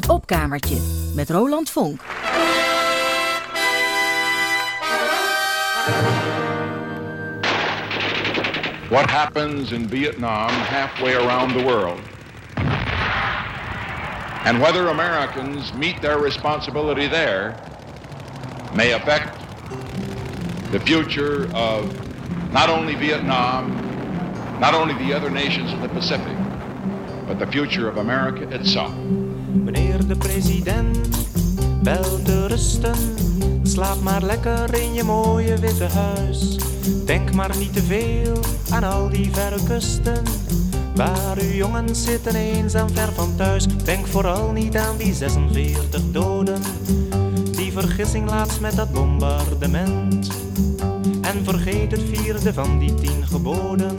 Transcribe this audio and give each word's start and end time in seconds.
Het 0.00 0.08
opkamertje 0.08 0.76
met 1.14 1.30
Roland 1.30 1.70
Vonk. 1.70 2.00
What 8.88 9.10
happens 9.10 9.72
in 9.72 9.88
Vietnam 9.88 10.48
halfway 10.48 11.14
around 11.14 11.52
the 11.52 11.64
world? 11.64 12.00
And 14.44 14.60
whether 14.60 14.88
Americans 14.88 15.72
meet 15.72 16.00
their 16.00 16.18
responsibility 16.22 17.08
there 17.08 17.54
may 18.74 18.92
affect 18.92 19.36
the 20.70 20.80
future 20.80 21.48
of 21.52 21.84
not 22.52 22.68
only 22.68 22.94
Vietnam, 22.94 23.70
not 24.60 24.74
only 24.74 24.94
the 24.94 25.16
other 25.16 25.30
nations 25.30 25.72
of 25.72 25.80
the 25.82 25.88
Pacific, 25.88 26.36
but 27.26 27.38
the 27.38 27.46
future 27.46 27.88
of 27.88 27.96
America 27.98 28.48
itself. 28.54 28.94
Meneer 29.52 30.06
de 30.06 30.16
president, 30.16 30.98
wel 31.82 32.22
te 32.22 32.46
rusten. 32.46 32.94
Slaap 33.62 34.00
maar 34.02 34.22
lekker 34.22 34.74
in 34.82 34.92
je 34.92 35.02
mooie 35.02 35.58
witte 35.58 35.84
huis. 35.84 36.58
Denk 37.04 37.32
maar 37.32 37.56
niet 37.58 37.72
te 37.72 37.82
veel 37.82 38.36
aan 38.70 38.84
al 38.84 39.08
die 39.08 39.30
verre 39.32 39.62
kusten. 39.64 40.22
Waar 40.94 41.38
uw 41.38 41.50
jongens 41.50 42.04
zitten 42.04 42.34
eenzaam 42.34 42.90
ver 42.90 43.12
van 43.12 43.36
thuis. 43.36 43.66
Denk 43.84 44.06
vooral 44.06 44.52
niet 44.52 44.76
aan 44.76 44.96
die 44.96 45.14
46 45.14 46.02
doden. 46.10 46.60
Die 47.50 47.72
vergissing 47.72 48.30
laatst 48.30 48.60
met 48.60 48.76
dat 48.76 48.92
bombardement. 48.92 50.30
En 51.20 51.44
vergeet 51.44 51.90
het 51.90 52.02
vierde 52.12 52.52
van 52.52 52.78
die 52.78 52.94
tien 52.94 53.26
geboden. 53.26 53.94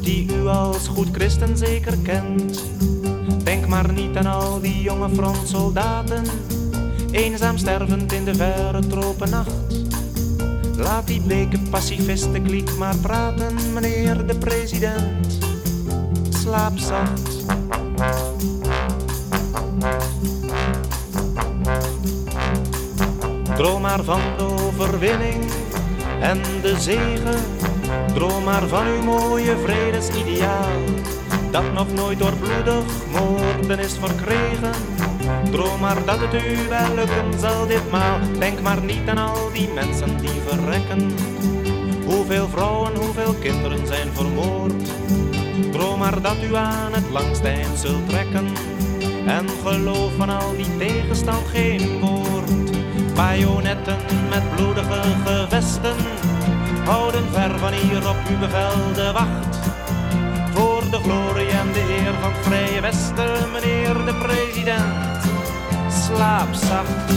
Die 0.00 0.32
u 0.34 0.46
als 0.46 0.88
goed 0.88 1.08
christen 1.12 1.56
zeker 1.56 1.98
kent. 1.98 2.62
Denk 3.42 3.66
maar 3.66 3.92
niet 3.92 4.16
aan 4.16 4.26
al 4.26 4.60
die 4.60 4.82
jonge 4.82 5.08
frontsoldaten. 5.14 6.24
Eenzaam 7.10 7.58
stervend 7.58 8.12
in 8.12 8.24
de 8.24 8.34
verre 8.34 8.86
tropennacht. 8.86 9.50
Laat 10.76 11.06
die 11.06 11.20
bleke 11.20 11.58
pacifisten 11.70 12.42
kliek 12.42 12.76
maar 12.76 12.96
praten, 12.96 13.54
meneer 13.72 14.26
de 14.26 14.38
president. 14.38 15.38
Slaap 16.30 16.78
zacht. 16.78 17.44
Droom 23.56 23.80
maar 23.80 24.04
van 24.04 24.20
de 24.36 24.44
overwinning 24.44 25.44
en 26.20 26.40
de 26.62 26.80
zegen. 26.80 27.40
Droom 28.14 28.44
maar 28.44 28.68
van 28.68 28.86
uw 28.86 29.02
mooie 29.02 29.56
vredesideaal. 29.64 31.21
Dat 31.52 31.72
nog 31.72 31.92
nooit 31.94 32.18
door 32.18 32.32
bloedig 32.32 32.84
moorden 33.10 33.78
is 33.78 33.96
verkregen. 34.00 34.72
Droom 35.50 35.80
maar 35.80 36.04
dat 36.04 36.18
het 36.20 36.34
u 36.34 36.68
wel 36.68 36.94
lukken 36.94 37.40
zal 37.40 37.66
ditmaal. 37.66 38.18
Denk 38.38 38.60
maar 38.60 38.82
niet 38.82 39.08
aan 39.08 39.18
al 39.18 39.52
die 39.52 39.68
mensen 39.68 40.16
die 40.16 40.40
verrekken. 40.46 41.12
Hoeveel 42.04 42.48
vrouwen, 42.48 42.96
hoeveel 42.96 43.34
kinderen 43.34 43.86
zijn 43.86 44.08
vermoord. 44.12 44.82
Droom 45.72 45.98
maar 45.98 46.22
dat 46.22 46.36
u 46.50 46.54
aan 46.54 46.92
het 46.92 47.10
langste 47.10 47.48
eind 47.48 47.78
zult 47.78 48.08
trekken. 48.08 48.46
En 49.26 49.48
geloof 49.64 50.12
van 50.16 50.30
al 50.30 50.56
die 50.56 50.76
tegenstand 50.76 51.48
geen 51.48 52.00
woord. 52.00 52.50
Bajonetten 53.14 53.96
met 54.30 54.54
bloedige 54.54 55.00
gevesten 55.24 55.96
houden 56.84 57.24
ver 57.32 57.58
van 57.58 57.72
hier 57.72 58.08
op 58.08 58.16
uw 58.30 58.38
bevel 58.38 58.92
de 58.94 59.12
wacht. 59.12 59.58
Voor 60.54 60.90
de 60.90 60.96
glorie 60.96 61.41
Westen, 62.92 63.50
meneer 63.52 63.94
de 64.04 64.14
president, 64.14 65.22
slaap 66.04 66.54
zacht. 66.54 67.12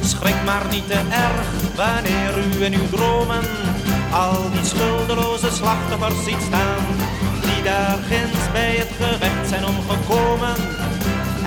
Schrik 0.00 0.44
maar 0.44 0.64
niet 0.70 0.86
te 0.88 1.00
erg 1.26 1.48
wanneer 1.74 2.32
u 2.38 2.64
in 2.64 2.74
uw 2.74 2.88
dromen 2.90 3.44
al 4.12 4.50
die 4.50 4.64
schuldeloze 4.64 5.50
slachtoffers 5.50 6.24
ziet 6.24 6.42
staan, 6.48 6.84
die 7.40 7.62
daar 7.62 7.98
ginds 8.08 8.52
bij 8.52 8.74
het 8.76 8.92
gevecht 9.00 9.48
zijn 9.48 9.64
omgekomen. 9.66 10.56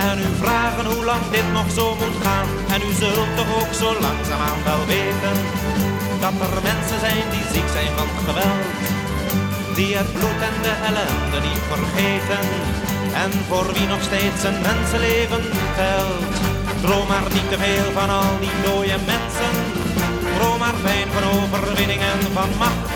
En 0.09 0.19
u 0.19 0.29
vragen 0.41 0.85
hoe 0.85 1.05
lang 1.05 1.23
dit 1.31 1.51
nog 1.53 1.71
zo 1.71 1.95
moet 1.95 2.17
gaan. 2.25 2.47
En 2.73 2.81
u 2.89 2.91
zult 2.93 3.35
toch 3.35 3.51
ook 3.61 3.73
zo 3.73 3.87
langzaamaan 4.01 4.63
wel 4.63 4.85
weten 4.85 5.37
dat 6.19 6.35
er 6.45 6.61
mensen 6.63 6.99
zijn 6.99 7.23
die 7.31 7.45
ziek 7.53 7.69
zijn 7.75 7.91
van 7.97 8.09
geweld. 8.25 8.98
Die 9.79 9.95
het 9.97 10.13
bloed 10.13 10.41
en 10.49 10.57
de 10.61 10.75
ellende 10.89 11.39
niet 11.47 11.63
vergeten. 11.73 12.45
En 13.23 13.31
voor 13.47 13.67
wie 13.73 13.87
nog 13.87 14.01
steeds 14.09 14.41
een 14.43 14.59
mensenleven 14.69 15.43
telt. 15.79 16.33
Droom 16.81 17.07
maar 17.07 17.27
niet 17.33 17.49
te 17.51 17.57
veel 17.63 17.91
van 17.97 18.09
al 18.09 18.31
die 18.39 18.55
dode 18.65 18.97
mensen. 19.13 19.53
Droom 20.35 20.59
maar 20.59 20.77
fijn 20.85 21.07
van 21.15 21.25
overwinning 21.37 22.01
en 22.13 22.21
van 22.33 22.51
macht. 22.57 22.89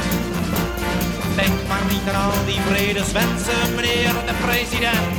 Denk 1.35 1.57
maar 1.67 1.85
niet 1.91 2.05
aan 2.09 2.21
al 2.25 2.45
die 2.45 2.61
vredeswensen, 2.69 3.61
meneer 3.75 4.13
de 4.29 4.35
president. 4.45 5.13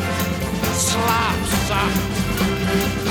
Slaap 0.86 1.40
zacht. 1.68 3.03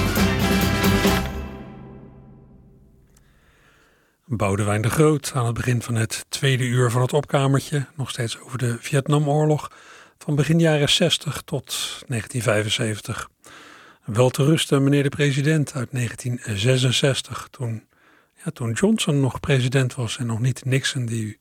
Boudewijn 4.38 4.81
de 4.81 4.89
Groot 4.89 5.31
aan 5.35 5.45
het 5.45 5.53
begin 5.53 5.81
van 5.81 5.95
het 5.95 6.25
tweede 6.29 6.63
uur 6.63 6.91
van 6.91 7.01
het 7.01 7.13
opkamertje. 7.13 7.85
Nog 7.95 8.09
steeds 8.09 8.39
over 8.39 8.57
de 8.57 8.77
Vietnamoorlog 8.79 9.71
van 10.17 10.35
begin 10.35 10.59
jaren 10.59 10.89
60 10.89 11.41
tot 11.41 11.66
1975. 12.07 13.29
Wel 14.05 14.29
te 14.29 14.44
rusten, 14.44 14.83
meneer 14.83 15.03
de 15.03 15.09
president, 15.09 15.73
uit 15.73 15.91
1966. 15.91 17.47
Toen, 17.51 17.83
ja, 18.44 18.51
toen 18.51 18.71
Johnson 18.71 19.19
nog 19.19 19.39
president 19.39 19.95
was 19.95 20.17
en 20.17 20.25
nog 20.25 20.39
niet 20.39 20.65
Nixon, 20.65 21.05
die 21.05 21.23
u 21.23 21.38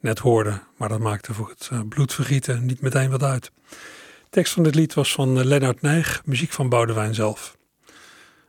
net 0.00 0.18
hoorde. 0.18 0.60
Maar 0.76 0.88
dat 0.88 1.00
maakte 1.00 1.34
voor 1.34 1.48
het 1.48 1.68
eh, 1.72 1.80
bloedvergieten 1.88 2.66
niet 2.66 2.80
meteen 2.80 3.10
wat 3.10 3.22
uit. 3.22 3.52
De 3.68 3.76
tekst 4.30 4.52
van 4.52 4.62
dit 4.62 4.74
lied 4.74 4.94
was 4.94 5.12
van 5.12 5.38
eh, 5.38 5.44
Lennart 5.44 5.82
Nijg, 5.82 6.22
muziek 6.24 6.52
van 6.52 6.68
Boudewijn 6.68 7.14
zelf. 7.14 7.56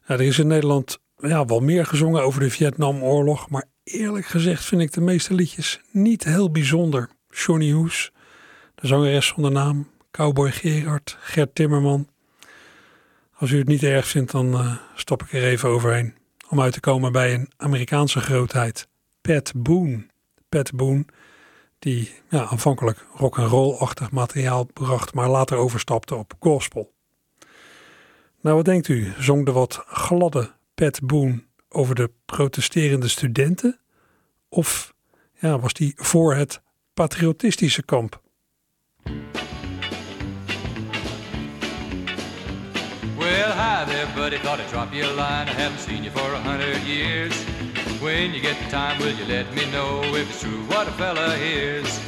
Er 0.06 0.22
is 0.22 0.40
in 0.40 0.48
Nederland 0.48 1.00
ja, 1.18 1.46
wel 1.46 1.60
meer 1.60 1.86
gezongen 1.86 2.24
over 2.24 2.40
de 2.40 2.50
Vietnamoorlog, 2.50 3.50
maar 3.50 3.66
eerlijk 3.88 4.26
gezegd 4.26 4.66
vind 4.66 4.82
ik 4.82 4.94
de 4.94 5.02
meeste 5.02 5.34
liedjes 5.34 5.82
niet 5.92 6.24
heel 6.24 6.52
bijzonder. 6.52 7.10
Johnny 7.30 7.72
Hoes, 7.72 8.12
de 8.76 8.88
zangeres 8.88 9.28
zonder 9.28 9.52
naam, 9.52 9.90
Cowboy 10.12 10.52
Gerard, 10.52 11.18
Gert 11.20 11.56
Timmerman. 11.56 12.08
Als 13.34 13.52
u 13.52 13.58
het 13.58 13.68
niet 13.68 13.84
erg 13.84 14.08
vindt, 14.08 14.32
dan 14.32 14.54
uh, 14.54 14.78
stop 14.96 15.24
ik 15.24 15.34
er 15.34 15.44
even 15.44 15.70
overheen. 15.70 16.16
Om 16.50 16.62
uit 16.62 16.74
te 16.74 16.80
komen 16.80 17.12
bij 17.12 17.34
een 17.34 17.52
Amerikaanse 17.58 18.20
grootheid, 18.20 18.88
Pat 19.22 19.52
Boone. 19.56 20.06
Pat 20.50 20.74
Boone, 20.74 21.06
die 21.80 22.12
ja, 22.30 22.46
aanvankelijk 22.46 23.06
rock 23.16 23.40
and 23.40 23.50
roll-achtig 23.50 24.12
materiaal 24.12 24.64
bracht, 24.64 25.14
maar 25.14 25.30
later 25.30 25.58
overstapte 25.58 26.16
op 26.16 26.34
gospel. 26.40 26.94
Nou, 28.42 28.56
wat 28.56 28.66
denkt 28.66 28.88
u? 28.88 29.14
Zong 29.20 29.46
de 29.46 29.52
wat 29.52 29.84
gladde 29.88 30.52
Pat 30.74 31.02
Boone 31.02 31.47
over 31.78 31.96
de 31.96 32.12
protesterende 32.26 33.08
studenten? 33.08 33.80
Of 34.50 34.94
ja, 35.40 35.60
was 35.60 35.74
die 35.74 35.94
voor 35.96 36.36
het 36.36 36.62
patriotistische 36.94 37.84
kamp? 37.84 38.22
Well, 43.18 43.52
hi 43.52 43.86
there, 43.86 44.08
buddy. 44.16 44.38
Thought 44.38 44.60
I'd 44.60 44.70
drop 44.70 44.94
you 44.94 45.04
a 45.04 45.10
line. 45.10 45.48
I 45.50 45.54
haven't 45.54 45.80
seen 45.80 46.04
you 46.04 46.12
for 46.12 46.34
a 46.34 46.40
hundred 46.40 46.82
years. 46.86 47.36
When 48.02 48.34
you 48.34 48.42
get 48.42 48.58
the 48.64 48.70
time, 48.70 48.98
will 48.98 49.16
you 49.16 49.26
let 49.26 49.54
me 49.54 49.66
know 49.72 50.16
if 50.16 50.30
it's 50.30 50.42
true 50.42 50.66
what 50.68 50.88
a 50.88 50.92
fella 50.92 51.36
hears? 51.36 52.00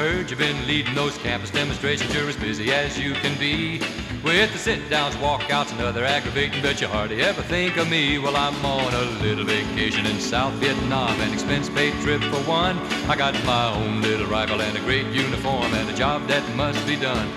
Heard 0.00 0.30
you've 0.30 0.38
been 0.38 0.66
leading 0.66 0.94
those 0.94 1.18
campus 1.18 1.50
demonstrations. 1.50 2.14
You're 2.14 2.30
as 2.30 2.36
busy 2.36 2.72
as 2.72 2.98
you 2.98 3.12
can 3.12 3.38
be. 3.38 3.80
With 4.24 4.50
the 4.50 4.56
sit-downs, 4.56 5.14
walkouts, 5.16 5.72
and 5.72 5.80
other 5.82 6.06
aggravating, 6.06 6.62
but 6.62 6.80
you 6.80 6.86
hardly 6.86 7.20
ever 7.20 7.42
think 7.42 7.76
of 7.76 7.90
me. 7.90 8.18
Well, 8.18 8.34
I'm 8.34 8.64
on 8.64 8.94
a 8.94 9.02
little 9.22 9.44
vacation 9.44 10.06
in 10.06 10.18
South 10.18 10.54
Vietnam, 10.54 11.20
an 11.20 11.34
expense-paid 11.34 11.92
trip 12.00 12.22
for 12.22 12.40
one. 12.48 12.78
I 13.10 13.14
got 13.14 13.34
my 13.44 13.74
own 13.74 14.00
little 14.00 14.26
rifle 14.26 14.62
and 14.62 14.74
a 14.74 14.80
great 14.80 15.06
uniform, 15.08 15.74
and 15.74 15.90
a 15.90 15.94
job 15.94 16.26
that 16.28 16.56
must 16.56 16.86
be 16.86 16.96
done. 16.96 17.28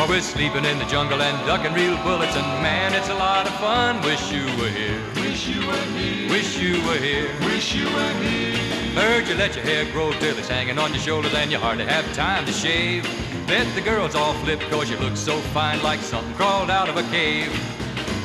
While 0.00 0.08
we're 0.08 0.22
sleeping 0.22 0.64
in 0.64 0.78
the 0.78 0.86
jungle 0.86 1.20
and 1.20 1.46
ducking 1.46 1.74
real 1.74 1.94
bullets, 2.02 2.34
and 2.34 2.46
man, 2.62 2.94
it's 2.94 3.10
a 3.10 3.14
lot 3.14 3.46
of 3.46 3.52
fun. 3.56 4.00
Wish 4.00 4.32
you 4.32 4.46
were 4.56 4.70
here. 4.70 4.98
Wish 5.16 5.46
you 5.46 5.66
were 5.66 5.76
here. 5.94 6.30
Wish 6.30 6.58
you 6.58 6.82
were 6.86 6.96
here. 6.96 7.28
Wish 7.40 7.74
you 7.74 7.84
were 7.84 8.14
here. 8.14 8.56
Heard 8.94 9.28
you 9.28 9.34
let 9.34 9.54
your 9.56 9.64
hair 9.66 9.84
grow 9.92 10.12
till 10.12 10.38
it's 10.38 10.48
hanging 10.48 10.78
on 10.78 10.94
your 10.94 11.02
shoulders, 11.02 11.34
and 11.34 11.52
you 11.52 11.58
hardly 11.58 11.84
have 11.84 12.10
time 12.14 12.46
to 12.46 12.52
shave. 12.52 13.02
Bet 13.46 13.66
the 13.74 13.82
girls 13.82 14.14
all 14.14 14.32
flip 14.42 14.58
cause 14.70 14.88
you 14.88 14.96
look 14.96 15.18
so 15.18 15.38
fine 15.52 15.82
like 15.82 16.00
something 16.00 16.32
crawled 16.32 16.70
out 16.70 16.88
of 16.88 16.96
a 16.96 17.02
cave. 17.10 17.52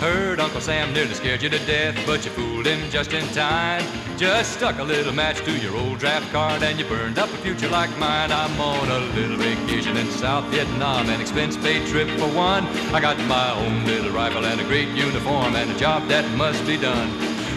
Heard 0.06 0.40
Uncle 0.40 0.62
Sam 0.62 0.94
nearly 0.94 1.16
scared 1.16 1.42
you 1.42 1.50
to 1.50 1.58
death, 1.66 1.98
but 2.06 2.24
you 2.24 2.30
fooled 2.30 2.68
him 2.68 2.92
just 2.92 3.12
in 3.12 3.28
time. 3.30 3.84
Just 4.18 4.54
stuck 4.54 4.78
a 4.78 4.84
little 4.84 5.12
match 5.12 5.44
to 5.46 5.52
your 5.58 5.76
old 5.76 5.98
draft 5.98 6.32
card 6.32 6.62
and 6.62 6.78
you 6.78 6.86
burned 6.86 7.18
up 7.18 7.28
a 7.34 7.38
future 7.38 7.68
like 7.70 7.90
mine. 7.98 8.32
I'm 8.32 8.62
on 8.62 8.88
a 8.88 9.00
little 9.16 9.36
vacation 9.36 9.98
in 9.98 10.06
South 10.12 10.46
Vietnam, 10.52 11.10
an 11.10 11.20
expense 11.20 11.58
paid 11.58 11.88
trip 11.88 12.08
for 12.20 12.28
one. 12.28 12.68
I 12.94 13.02
got 13.02 13.18
my 13.22 13.50
own 13.54 13.84
little 13.86 14.12
rifle 14.12 14.46
and 14.46 14.62
a 14.62 14.64
great 14.66 14.90
uniform 14.90 15.56
and 15.56 15.72
a 15.72 15.76
job 15.80 16.08
that 16.10 16.30
must 16.38 16.64
be 16.68 16.78
done. 16.78 17.10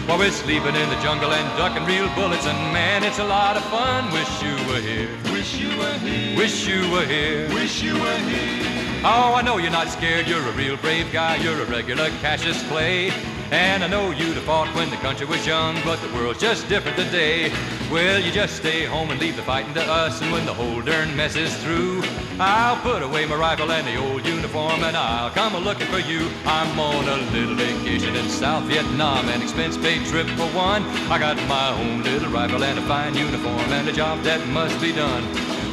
While 0.07 0.17
we're 0.17 0.31
sleeping 0.31 0.75
in 0.75 0.89
the 0.89 0.99
jungle 1.03 1.31
and 1.31 1.47
ducking 1.55 1.85
real 1.85 2.09
bullets, 2.15 2.47
and 2.47 2.57
man, 2.73 3.03
it's 3.03 3.19
a 3.19 3.25
lot 3.25 3.57
of 3.57 3.63
fun. 3.65 4.11
Wish 4.11 4.41
you 4.41 4.55
were 4.73 4.81
here. 4.81 5.09
Wish 5.31 5.53
you 5.59 5.69
were 5.77 5.99
here. 5.99 6.35
Wish 6.35 6.67
you 6.67 6.89
were 6.89 7.05
here. 7.05 7.47
Wish 7.49 7.83
you 7.83 7.93
were 7.93 8.17
here. 8.17 8.78
Oh, 9.01 9.33
I 9.33 9.41
know 9.41 9.57
you're 9.57 9.71
not 9.71 9.87
scared. 9.87 10.27
You're 10.27 10.45
a 10.45 10.51
real 10.51 10.75
brave 10.75 11.09
guy. 11.13 11.37
You're 11.37 11.61
a 11.61 11.65
regular 11.65 12.09
Cassius 12.19 12.61
Clay. 12.67 13.11
And 13.49 13.81
I 13.81 13.87
know 13.87 14.11
you'd 14.11 14.35
have 14.35 14.43
fought 14.43 14.75
when 14.75 14.89
the 14.89 14.97
country 14.97 15.25
was 15.25 15.47
young, 15.47 15.79
but 15.85 16.01
the 16.01 16.13
world's 16.13 16.41
just 16.41 16.67
different 16.67 16.97
today. 16.97 17.49
Well, 17.89 18.19
you 18.19 18.29
just 18.29 18.57
stay 18.57 18.83
home 18.83 19.09
and 19.09 19.19
leave 19.19 19.37
the 19.37 19.41
fighting 19.41 19.73
to 19.75 19.81
us, 19.81 20.21
and 20.21 20.31
when 20.33 20.45
the 20.45 20.53
whole 20.53 20.81
darn 20.81 21.15
mess 21.15 21.37
is 21.37 21.55
through, 21.63 22.03
I'll 22.39 22.75
put 22.81 23.01
away 23.01 23.25
my 23.25 23.35
rifle 23.35 23.71
and 23.71 23.87
the 23.87 23.95
old 23.95 24.25
uniform, 24.27 24.83
and 24.83 24.95
I'll 24.95 25.31
come 25.31 25.55
a 25.55 25.59
looking 25.59 25.87
for 25.87 25.99
you. 25.99 26.29
I'm 26.45 26.77
on 26.77 27.07
a 27.07 27.15
little 27.31 27.55
vacation 27.55 28.15
in 28.15 28.29
South 28.29 28.65
Vietnam, 28.65 29.29
an 29.29 29.41
expense 29.41 29.77
paid 29.77 30.05
trip 30.07 30.27
for 30.27 30.47
one. 30.47 30.83
I 31.09 31.17
got 31.17 31.37
my 31.47 31.69
own 31.69 32.03
little 32.03 32.29
rifle 32.29 32.63
and 32.63 32.77
a 32.77 32.81
fine 32.81 33.15
uniform, 33.15 33.71
and 33.71 33.87
a 33.87 33.93
job 33.93 34.21
that 34.23 34.45
must 34.49 34.79
be 34.79 34.91
done. 34.91 35.23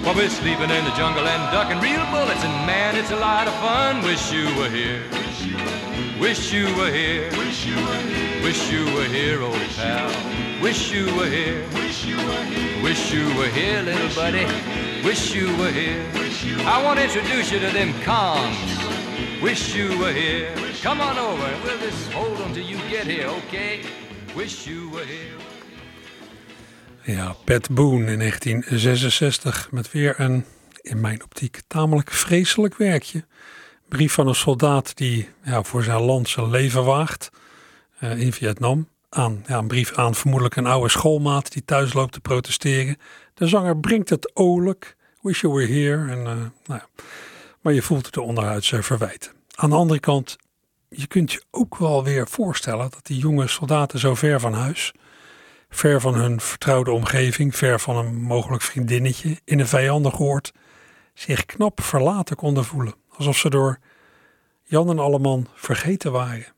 While 0.07 0.15
we're 0.15 0.31
sleeping 0.31 0.71
in 0.71 0.85
the 0.85 0.93
jungle 0.93 1.27
and 1.27 1.51
ducking 1.51 1.81
real 1.81 2.07
bullets, 2.13 2.45
and 2.45 2.65
man, 2.65 2.95
it's 2.95 3.11
a 3.11 3.17
lot 3.17 3.49
of 3.49 3.55
fun. 3.55 4.05
Wish 4.05 4.31
you 4.31 4.45
were 4.55 4.71
here. 4.71 5.03
Wish 6.21 6.53
you 6.53 6.65
were 6.77 6.93
here. 6.93 7.29
Wish 7.33 7.67
you 7.67 7.75
were 7.75 8.03
here. 8.07 8.41
Wish 8.41 8.71
you 8.71 8.85
were 8.95 9.07
here, 9.07 9.43
old 9.43 9.59
pal. 9.75 10.63
Wish 10.63 10.93
you 10.93 11.07
were 11.17 11.27
here. 11.27 11.67
Wish 11.75 12.05
you 12.05 12.17
were 12.19 12.45
here. 12.45 12.83
Wish 12.85 13.13
you 13.13 13.27
were 13.37 13.49
here, 13.49 13.83
little 13.83 14.15
buddy. 14.15 14.47
Wish 15.03 15.35
you 15.35 15.49
were 15.57 15.73
here. 15.73 16.07
I 16.65 16.81
want 16.85 17.01
to 17.01 17.05
introduce 17.05 17.51
you 17.51 17.59
to 17.59 17.71
them 17.73 17.93
Kongs. 18.05 19.43
Wish 19.43 19.75
you 19.75 19.99
were 19.99 20.13
here. 20.13 20.55
Come 20.83 21.01
on 21.01 21.19
over 21.19 21.43
and 21.43 21.65
we'll 21.65 21.81
just 21.81 22.13
hold 22.13 22.39
them 22.39 22.55
till 22.55 22.63
you 22.63 22.77
get 22.89 23.09
here, 23.09 23.27
okay? 23.27 23.83
Wish 24.37 24.69
you 24.69 24.89
were 24.91 25.05
here. 25.05 25.35
Ja, 27.07 27.35
Pat 27.45 27.71
Boone 27.71 28.13
in 28.13 28.19
1966 28.19 29.69
met 29.71 29.93
weer 29.93 30.21
een, 30.21 30.45
in 30.81 31.01
mijn 31.01 31.23
optiek, 31.23 31.61
tamelijk 31.67 32.11
vreselijk 32.11 32.77
werkje. 32.77 33.25
Brief 33.89 34.13
van 34.13 34.29
een 34.29 34.35
soldaat 34.35 34.97
die 34.97 35.29
ja, 35.45 35.63
voor 35.63 35.83
zijn 35.83 36.01
land 36.01 36.29
zijn 36.29 36.51
leven 36.51 36.85
waagt 36.85 37.31
uh, 38.01 38.19
in 38.21 38.33
Vietnam. 38.33 38.89
Aan, 39.09 39.45
ja, 39.47 39.59
een 39.59 39.67
brief 39.67 39.93
aan 39.93 40.15
vermoedelijk 40.15 40.57
een 40.57 40.67
oude 40.67 40.89
schoolmaat 40.89 41.53
die 41.53 41.65
thuis 41.65 41.93
loopt 41.93 42.13
te 42.13 42.21
protesteren. 42.21 42.97
De 43.35 43.47
zanger 43.47 43.77
brengt 43.79 44.11
het 44.11 44.31
oorlijk. 44.35 44.97
Wish 45.21 45.41
you 45.41 45.53
were 45.53 45.73
here. 45.73 46.11
En, 46.11 46.19
uh, 46.19 46.25
nou 46.25 46.51
ja. 46.67 46.87
Maar 47.61 47.73
je 47.73 47.83
voelt 47.83 48.15
de 48.15 48.23
onderhuidse 48.23 48.83
verwijten. 48.83 49.33
Aan 49.55 49.71
de 49.71 49.77
andere 49.77 50.01
kant, 50.01 50.37
je 50.89 51.07
kunt 51.07 51.33
je 51.33 51.43
ook 51.51 51.77
wel 51.77 52.05
weer 52.05 52.29
voorstellen 52.29 52.91
dat 52.91 53.07
die 53.07 53.19
jonge 53.19 53.47
soldaten 53.47 53.99
zo 53.99 54.15
ver 54.15 54.41
van 54.41 54.53
huis, 54.53 54.93
ver 55.69 56.01
van 56.01 56.15
hun 56.15 56.41
vertrouwde 56.41 56.91
omgeving, 56.91 57.57
ver 57.57 57.81
van 57.81 57.97
een 57.97 58.15
mogelijk 58.15 58.63
vriendinnetje 58.63 59.41
in 59.45 59.61
een 59.61 59.69
vijandig 59.69 60.21
oord, 60.21 60.53
zich 61.15 61.47
knap 61.47 61.81
verlaten 61.81 62.37
konden 62.37 62.65
voelen. 62.65 62.95
Alsof 63.17 63.37
ze 63.37 63.51
door 63.51 63.79
Jan 64.63 64.91
en 64.91 64.99
Alleman 64.99 65.47
vergeten 65.55 66.13
waren. 66.13 66.56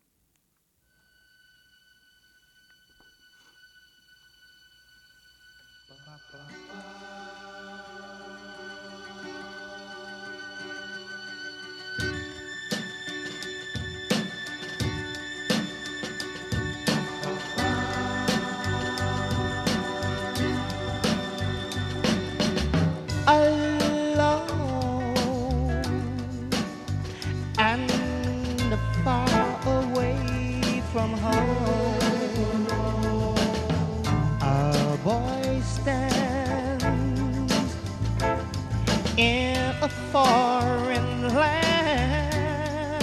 foreign 40.13 41.29
land. 41.35 43.03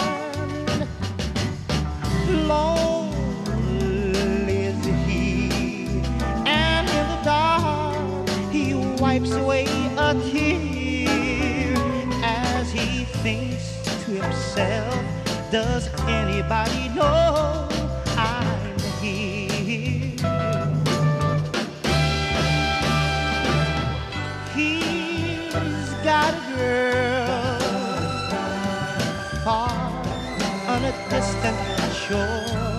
Lonely 2.48 3.48
is 4.66 4.86
he, 5.08 5.50
and 6.46 6.90
in 6.90 7.08
the 7.10 7.22
dark 7.24 8.30
he 8.52 8.74
wipes 9.02 9.32
away 9.34 9.66
a 9.98 10.14
tear 10.32 11.76
as 12.24 12.72
he 12.72 13.06
thinks 13.24 13.82
to 14.06 14.12
himself, 14.22 14.96
Does 15.52 15.90
anybody 16.08 16.90
know? 16.90 17.65
and 31.46 31.94
shore. 31.94 32.75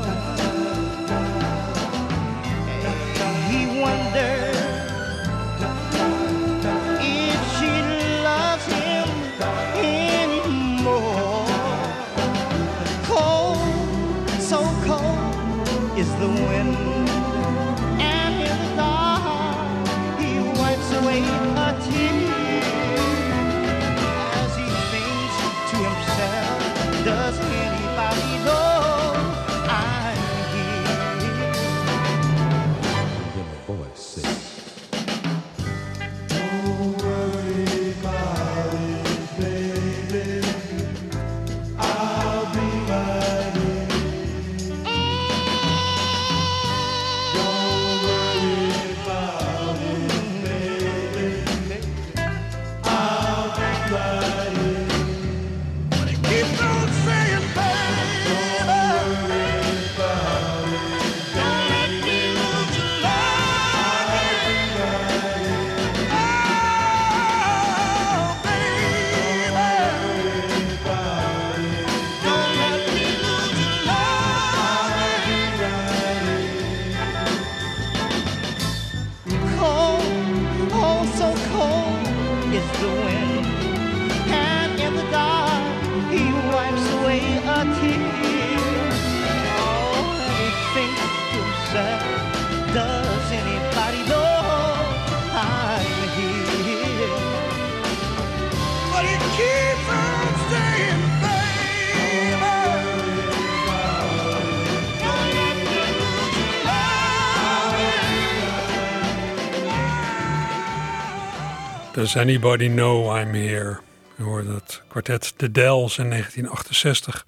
Does 112.06 112.16
anybody 112.16 112.68
know 112.68 113.16
I'm 113.18 113.34
here? 113.34 113.78
Je 114.16 114.22
hoorde 114.22 114.52
het 114.52 114.82
kwartet 114.88 115.34
De 115.36 115.50
Dells 115.50 115.98
in 115.98 116.10
1968. 116.10 117.26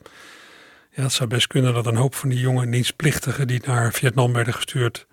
Ja, 0.91 1.03
het 1.03 1.13
zou 1.13 1.29
best 1.29 1.47
kunnen 1.47 1.75
dat 1.75 1.87
een 1.87 1.97
hoop 1.97 2.15
van 2.15 2.29
die 2.29 2.39
jonge 2.39 2.71
dienstplichtigen 2.71 3.47
die 3.47 3.61
naar 3.67 3.93
Vietnam 3.93 4.33
werden 4.33 4.55
gestuurd, 4.55 5.07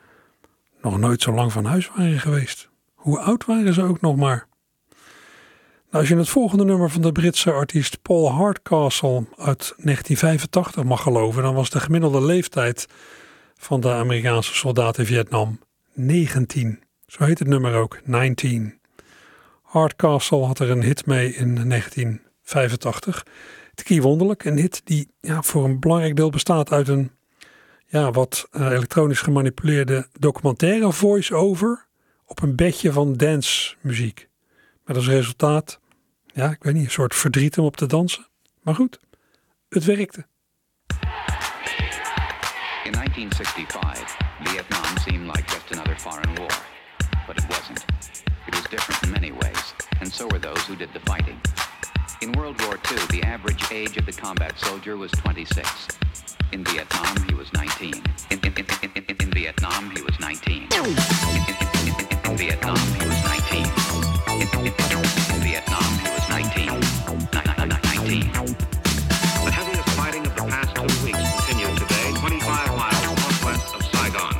nog 0.82 0.98
nooit 0.98 1.22
zo 1.22 1.32
lang 1.32 1.52
van 1.52 1.66
huis 1.66 1.90
waren 1.96 2.20
geweest. 2.20 2.70
Hoe 2.94 3.20
oud 3.20 3.46
waren 3.46 3.74
ze 3.74 3.84
ook 3.84 4.02
nog 4.02 4.16
maar? 4.16 4.48
Nou, 4.90 5.00
als 5.90 6.08
je 6.08 6.18
het 6.18 6.30
volgende 6.30 6.66
nummer 6.66 6.90
van 6.90 7.02
de 7.02 7.12
Britse 7.12 7.52
artiest 7.52 8.02
Paul 8.02 8.32
Hardcastle 8.32 9.26
uit 9.38 9.74
1985 9.78 10.84
mag 10.84 11.02
geloven, 11.02 11.44
dan 11.44 11.54
was 11.54 11.70
de 11.70 11.80
gemiddelde 11.80 12.22
leeftijd 12.22 12.88
van 13.58 13.80
de 13.80 13.92
Amerikaanse 13.92 14.56
soldaten 14.56 15.02
in 15.02 15.16
Vietnam 15.16 15.60
19. 15.94 16.84
Zo 17.08 17.24
heet 17.24 17.40
het 17.40 17.48
nummer 17.48 17.74
ook, 17.74 18.00
19. 18.04 18.84
Hardcastle 19.76 20.46
had 20.46 20.60
er 20.60 20.70
een 20.70 20.84
hit 20.84 21.06
mee 21.06 21.34
in 21.34 21.70
1985. 21.70 23.26
Het 23.76 24.00
wonderlijk, 24.00 24.46
een 24.46 24.58
hit 24.58 24.82
die 24.84 25.12
ja, 25.22 25.42
voor 25.42 25.66
een 25.66 25.80
belangrijk 25.80 26.16
deel 26.16 26.30
bestaat 26.30 26.72
uit 26.72 26.88
een 26.88 27.12
ja, 27.86 28.12
wat 28.12 28.48
uh, 28.52 28.66
elektronisch 28.68 29.22
gemanipuleerde 29.22 30.08
documentaire 30.20 30.92
voice-over 30.92 31.88
op 32.26 32.42
een 32.42 32.56
bedje 32.56 32.92
van 32.92 33.14
dancemuziek. 33.14 34.30
Met 34.86 34.96
als 34.96 35.08
resultaat, 35.08 35.80
ja, 36.26 36.52
ik 36.52 36.64
weet 36.64 36.74
niet, 36.74 36.86
een 36.86 36.92
soort 36.92 37.16
verdriet 37.16 37.58
om 37.58 37.66
op 37.66 37.78
te 37.78 37.86
dansen. 37.86 38.28
Maar 38.62 38.76
goed, 38.76 39.00
het 39.70 39.84
werkte. 39.84 40.26
In 42.84 42.92
1965, 42.92 44.18
Vietnam 44.44 44.98
seemed 44.98 45.36
like 45.36 45.52
just 45.52 45.72
another 45.72 46.00
foreign 46.00 46.36
war. 46.36 46.62
But 47.28 47.38
it 47.38 47.48
wasn't. 47.48 48.05
It 48.48 48.56
was 48.56 48.64
different 48.66 49.04
in 49.04 49.12
many 49.12 49.32
ways, 49.32 49.74
and 50.00 50.12
so 50.12 50.28
were 50.28 50.38
those 50.38 50.60
who 50.66 50.76
did 50.76 50.94
the 50.94 51.00
fighting. 51.00 51.40
In 52.22 52.32
World 52.34 52.62
War 52.62 52.80
II, 52.92 52.98
the 53.10 53.24
average 53.24 53.72
age 53.72 53.98
of 53.98 54.06
the 54.06 54.12
combat 54.12 54.58
soldier 54.60 54.98
was 54.98 55.12
26. 55.12 55.88
In 56.52 56.64
Vietnam, 56.64 57.28
he 57.28 57.34
was 57.34 57.52
19. 57.54 57.94
In, 58.30 58.40
in, 58.40 58.54
in, 58.84 59.06
in 59.20 59.32
Vietnam, 59.32 59.90
he 59.92 60.02
was 60.04 60.20
19. 60.20 60.64
In, 60.64 60.70
Vietnam, 62.38 62.78
he 62.78 63.08
was 63.08 63.24
19. 63.24 63.66
In, 64.42 64.48
Vietnam, 65.42 65.90
he 66.00 66.10
was 66.10 66.30
19. 66.30 66.66
19. 68.06 68.44
The 69.44 69.52
heaviest 69.52 69.90
fighting 69.90 70.26
of 70.26 70.36
the 70.36 70.44
past 70.44 70.76
two 70.76 70.84
weeks 71.04 71.20
continued 71.46 71.78
today, 71.78 72.14
25 72.20 72.78
miles 72.78 73.06
northwest 73.06 73.74
of 73.74 73.82
Saigon. 73.86 74.36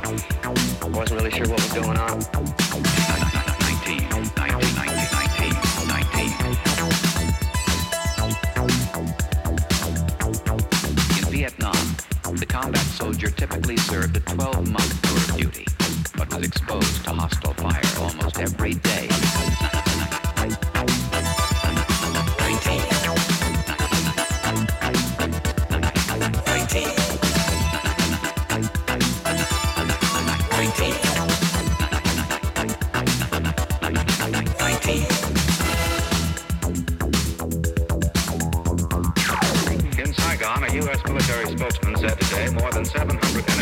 I 0.82 0.88
Wasn't 0.96 1.20
really 1.20 1.32
sure 1.32 1.48
what 1.48 1.60
was 1.60 1.72
going 1.72 1.98
on. 1.98 2.55
The 12.36 12.46
combat 12.46 12.82
soldier 12.82 13.30
typically 13.30 13.76
served 13.76 14.16
a 14.16 14.20
12-month 14.20 15.02
tour 15.02 15.16
of 15.16 15.36
duty, 15.36 15.66
but 16.16 16.32
was 16.34 16.46
exposed 16.46 17.04
to 17.04 17.10
hostile 17.10 17.54
fire 17.54 17.80
almost 17.98 18.38
every 18.38 18.74
day. 18.74 19.08
Saturday, 41.96 42.50
more 42.50 42.70
than 42.72 42.84
700 42.84 43.55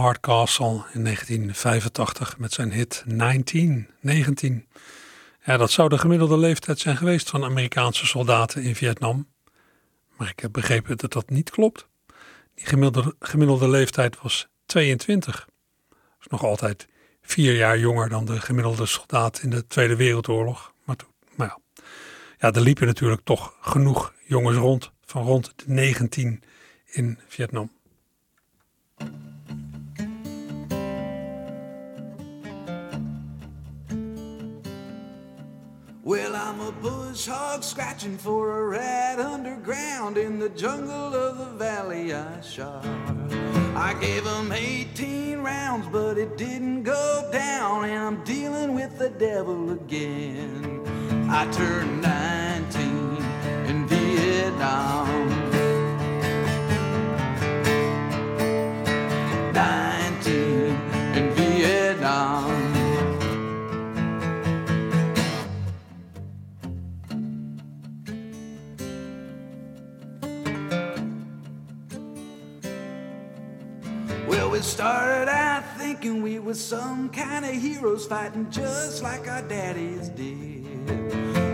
Hardcastle 0.00 0.84
in 0.92 1.04
1985 1.04 2.38
met 2.38 2.52
zijn 2.52 2.72
hit 2.72 3.02
19. 3.06 3.88
19. 4.00 4.66
Ja, 5.44 5.56
dat 5.56 5.70
zou 5.70 5.88
de 5.88 5.98
gemiddelde 5.98 6.38
leeftijd 6.38 6.78
zijn 6.78 6.96
geweest 6.96 7.30
van 7.30 7.44
Amerikaanse 7.44 8.06
soldaten 8.06 8.62
in 8.62 8.74
Vietnam. 8.74 9.28
Maar 10.16 10.28
ik 10.28 10.40
heb 10.40 10.52
begrepen 10.52 10.96
dat 10.96 11.12
dat 11.12 11.30
niet 11.30 11.50
klopt. 11.50 11.86
Die 12.54 12.66
gemiddelde, 12.66 13.14
gemiddelde 13.18 13.68
leeftijd 13.68 14.20
was 14.20 14.48
22. 14.66 15.46
Dat 15.88 16.18
is 16.20 16.26
nog 16.26 16.44
altijd 16.44 16.88
vier 17.22 17.56
jaar 17.56 17.78
jonger 17.78 18.08
dan 18.08 18.24
de 18.24 18.40
gemiddelde 18.40 18.86
soldaat 18.86 19.42
in 19.42 19.50
de 19.50 19.66
Tweede 19.66 19.96
Wereldoorlog. 19.96 20.72
Maar, 20.84 20.96
maar 21.36 21.46
ja. 21.46 21.82
ja, 22.38 22.52
er 22.52 22.60
liepen 22.60 22.86
natuurlijk 22.86 23.24
toch 23.24 23.54
genoeg 23.60 24.14
jongens 24.24 24.56
rond 24.56 24.92
van 25.04 25.22
rond 25.22 25.52
de 25.56 25.64
19 25.66 26.42
in 26.84 27.18
Vietnam. 27.28 27.70
Well, 36.10 36.34
I'm 36.34 36.58
a 36.58 36.72
bush 36.72 37.26
hog 37.26 37.62
scratching 37.62 38.18
for 38.18 38.58
a 38.58 38.66
rat 38.66 39.20
underground 39.20 40.18
in 40.18 40.40
the 40.40 40.48
jungle 40.48 41.14
of 41.14 41.38
the 41.38 41.44
valley 41.56 42.12
I 42.12 42.40
shot. 42.40 42.84
I 43.76 43.96
gave 44.00 44.26
him 44.26 44.50
18 44.50 45.38
rounds, 45.38 45.86
but 45.86 46.18
it 46.18 46.36
didn't 46.36 46.82
go 46.82 47.28
down, 47.32 47.84
and 47.84 47.96
I'm 47.96 48.24
dealing 48.24 48.74
with 48.74 48.98
the 48.98 49.10
devil 49.10 49.70
again. 49.70 50.82
I 51.30 51.48
turned 51.52 52.02
19 52.02 53.16
in 53.68 53.86
Vietnam. 53.86 55.09
Thinking 76.10 76.22
we 76.22 76.38
were 76.38 76.54
some 76.54 77.08
kind 77.10 77.44
of 77.44 77.52
heroes 77.52 78.06
fighting 78.06 78.50
just 78.50 79.02
like 79.02 79.28
our 79.28 79.42
daddies 79.42 80.08
did. 80.10 80.86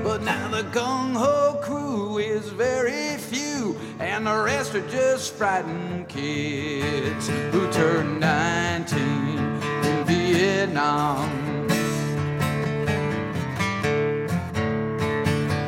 But 0.02 0.22
now 0.22 0.48
the 0.48 0.62
gung 0.70 1.12
ho 1.14 1.60
crew 1.62 2.18
is 2.18 2.48
very 2.48 3.16
few, 3.18 3.76
and 3.98 4.26
the 4.26 4.42
rest 4.42 4.74
are 4.74 4.88
just 4.88 5.34
frightened 5.34 6.08
kids 6.08 7.28
who 7.52 7.70
turned 7.70 8.20
19 8.20 8.98
in 8.98 10.04
Vietnam. 10.06 11.28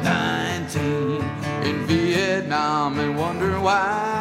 19 0.03 1.23
in 1.65 1.87
Vietnam 1.87 2.99
and 2.99 3.19
wonder 3.19 3.61
why. 3.61 4.18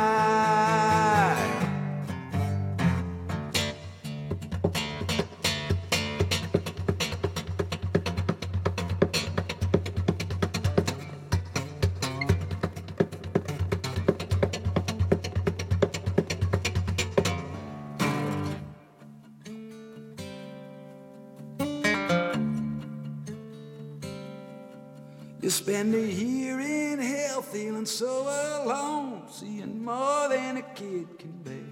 You 25.47 25.51
spend 25.51 25.95
a 25.95 26.01
year 26.05 26.59
in 26.59 26.99
hell 26.99 27.41
feeling 27.41 27.85
so 27.85 28.23
alone, 28.23 29.21
seeing 29.29 29.81
more 29.81 30.27
than 30.27 30.57
a 30.57 30.61
kid 30.61 31.07
can 31.17 31.31
bear. 31.45 31.63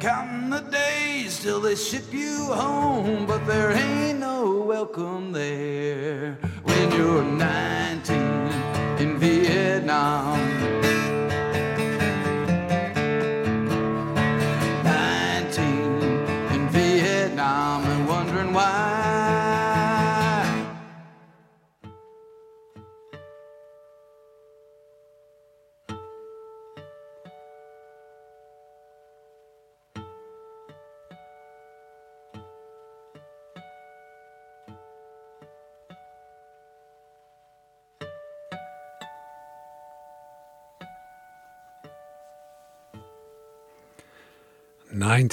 Counting 0.00 0.50
the 0.50 0.62
days 0.72 1.40
till 1.40 1.60
they 1.60 1.76
ship 1.76 2.02
you 2.10 2.46
home, 2.46 3.26
but 3.26 3.46
there 3.46 3.70
ain't 3.70 4.18
no 4.18 4.62
welcome 4.62 5.30
there 5.30 6.36
when 6.64 6.90
you're 6.90 7.22
19 7.22 8.03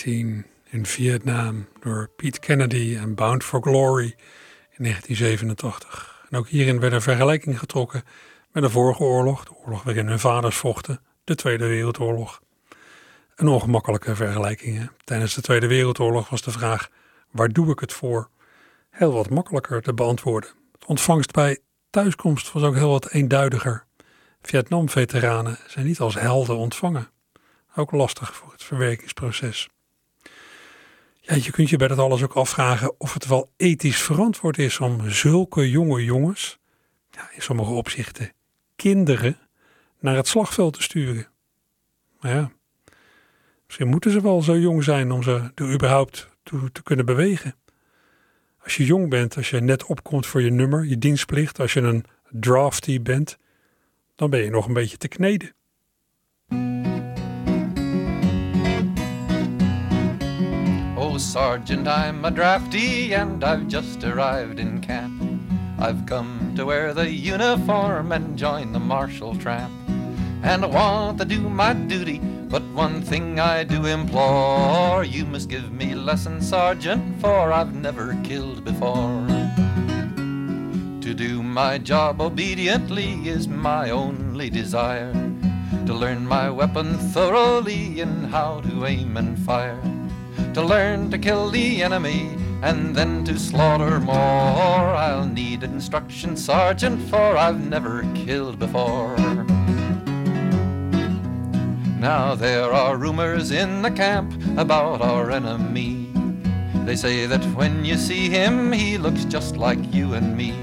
in 0.05 0.85
Vietnam 0.85 1.67
door 1.79 2.09
Pete 2.15 2.39
Kennedy 2.39 2.97
en 2.97 3.15
Bound 3.15 3.43
for 3.43 3.61
Glory 3.61 4.15
in 4.69 4.83
1987. 4.83 6.25
En 6.29 6.37
ook 6.37 6.47
hierin 6.47 6.79
werd 6.79 6.93
een 6.93 7.01
vergelijking 7.01 7.59
getrokken 7.59 8.03
met 8.51 8.63
de 8.63 8.69
vorige 8.69 9.03
oorlog, 9.03 9.43
de 9.43 9.53
oorlog 9.63 9.83
waarin 9.83 10.07
hun 10.07 10.19
vaders 10.19 10.55
vochten, 10.55 11.01
de 11.23 11.35
Tweede 11.35 11.67
Wereldoorlog. 11.67 12.41
Een 13.35 13.47
ongemakkelijke 13.47 14.15
vergelijking. 14.15 14.77
Hè? 14.77 14.85
Tijdens 15.03 15.33
de 15.33 15.41
Tweede 15.41 15.67
Wereldoorlog 15.67 16.29
was 16.29 16.41
de 16.41 16.51
vraag: 16.51 16.89
waar 17.31 17.49
doe 17.49 17.71
ik 17.71 17.79
het 17.79 17.93
voor? 17.93 18.29
Heel 18.89 19.13
wat 19.13 19.29
makkelijker 19.29 19.81
te 19.81 19.93
beantwoorden. 19.93 20.49
Het 20.71 20.85
ontvangst 20.85 21.31
bij 21.31 21.59
thuiskomst 21.89 22.51
was 22.51 22.63
ook 22.63 22.75
heel 22.75 22.89
wat 22.89 23.09
eenduidiger. 23.09 23.85
Vietnam-veteranen 24.41 25.57
zijn 25.67 25.85
niet 25.85 25.99
als 25.99 26.15
helden 26.15 26.57
ontvangen. 26.57 27.09
Ook 27.75 27.91
lastig 27.91 28.35
voor 28.35 28.51
het 28.51 28.63
verwerkingsproces. 28.63 29.69
Ja, 31.23 31.36
je 31.36 31.51
kunt 31.51 31.69
je 31.69 31.77
bij 31.77 31.88
dat 31.88 31.97
alles 31.97 32.23
ook 32.23 32.34
afvragen 32.34 32.99
of 32.99 33.13
het 33.13 33.27
wel 33.27 33.51
ethisch 33.57 34.01
verantwoord 34.01 34.57
is 34.57 34.79
om 34.79 35.10
zulke 35.10 35.69
jonge 35.69 36.03
jongens, 36.03 36.60
ja, 37.12 37.29
in 37.31 37.41
sommige 37.41 37.71
opzichten 37.71 38.31
kinderen, 38.75 39.38
naar 39.99 40.15
het 40.15 40.27
slagveld 40.27 40.73
te 40.73 40.81
sturen. 40.81 41.27
Maar 42.19 42.31
ja, 42.31 42.51
misschien 43.65 43.88
moeten 43.88 44.12
ze 44.12 44.21
wel 44.21 44.41
zo 44.41 44.57
jong 44.57 44.84
zijn 44.84 45.12
om 45.12 45.23
ze 45.23 45.51
er 45.55 45.73
überhaupt 45.73 46.29
toe 46.43 46.71
te 46.71 46.84
kunnen 46.84 47.05
bewegen. 47.05 47.55
Als 48.63 48.77
je 48.77 48.86
jong 48.86 49.10
bent, 49.10 49.38
als 49.38 49.49
je 49.49 49.60
net 49.60 49.84
opkomt 49.84 50.25
voor 50.25 50.41
je 50.41 50.51
nummer, 50.51 50.86
je 50.86 50.97
dienstplicht, 50.97 51.60
als 51.60 51.73
je 51.73 51.81
een 51.81 52.05
drafty 52.29 53.01
bent, 53.01 53.38
dan 54.15 54.29
ben 54.29 54.43
je 54.43 54.49
nog 54.49 54.67
een 54.67 54.73
beetje 54.73 54.97
te 54.97 55.07
kneden. 55.07 55.53
Sergeant, 61.21 61.88
I'm 61.88 62.25
a 62.25 62.31
drafty 62.31 63.13
and 63.13 63.43
I've 63.43 63.67
just 63.67 64.03
arrived 64.03 64.60
in 64.60 64.81
camp. 64.81 65.21
I've 65.79 66.05
come 66.05 66.53
to 66.57 66.65
wear 66.65 66.93
the 66.93 67.10
uniform 67.10 68.12
and 68.12 68.38
join 68.38 68.73
the 68.73 68.79
martial 68.79 69.36
tramp. 69.36 69.71
And 70.43 70.65
I 70.65 70.67
want 70.67 71.19
to 71.19 71.25
do 71.25 71.47
my 71.47 71.73
duty, 71.73 72.17
but 72.17 72.63
one 72.73 73.01
thing 73.01 73.39
I 73.39 73.63
do 73.63 73.86
implore 73.86 75.03
you 75.03 75.25
must 75.25 75.47
give 75.47 75.71
me 75.71 75.93
lessons, 75.95 76.49
Sergeant, 76.49 77.21
for 77.21 77.53
I've 77.53 77.75
never 77.75 78.17
killed 78.23 78.65
before. 78.65 79.25
To 81.01 81.13
do 81.13 81.43
my 81.43 81.77
job 81.77 82.19
obediently 82.19 83.13
is 83.27 83.47
my 83.47 83.91
only 83.91 84.49
desire. 84.49 85.13
To 85.86 85.93
learn 85.93 86.27
my 86.27 86.49
weapon 86.49 86.97
thoroughly 86.97 88.01
and 88.01 88.25
how 88.25 88.62
to 88.62 88.86
aim 88.86 89.17
and 89.17 89.38
fire. 89.39 89.90
To 90.53 90.61
learn 90.61 91.09
to 91.11 91.17
kill 91.17 91.49
the 91.49 91.81
enemy 91.81 92.35
and 92.61 92.93
then 92.93 93.23
to 93.23 93.39
slaughter 93.39 93.99
more. 93.99 94.15
I'll 94.15 95.25
need 95.25 95.63
instruction, 95.63 96.35
Sergeant, 96.35 97.01
for 97.09 97.37
I've 97.37 97.65
never 97.65 98.03
killed 98.13 98.59
before. 98.59 99.15
Now 101.97 102.35
there 102.35 102.73
are 102.73 102.97
rumors 102.97 103.51
in 103.51 103.81
the 103.81 103.91
camp 103.91 104.33
about 104.57 105.01
our 105.01 105.31
enemy. 105.31 106.11
They 106.85 106.95
say 106.97 107.27
that 107.27 107.43
when 107.55 107.85
you 107.85 107.95
see 107.95 108.29
him, 108.29 108.71
he 108.73 108.97
looks 108.97 109.23
just 109.25 109.55
like 109.55 109.93
you 109.93 110.15
and 110.15 110.35
me. 110.35 110.53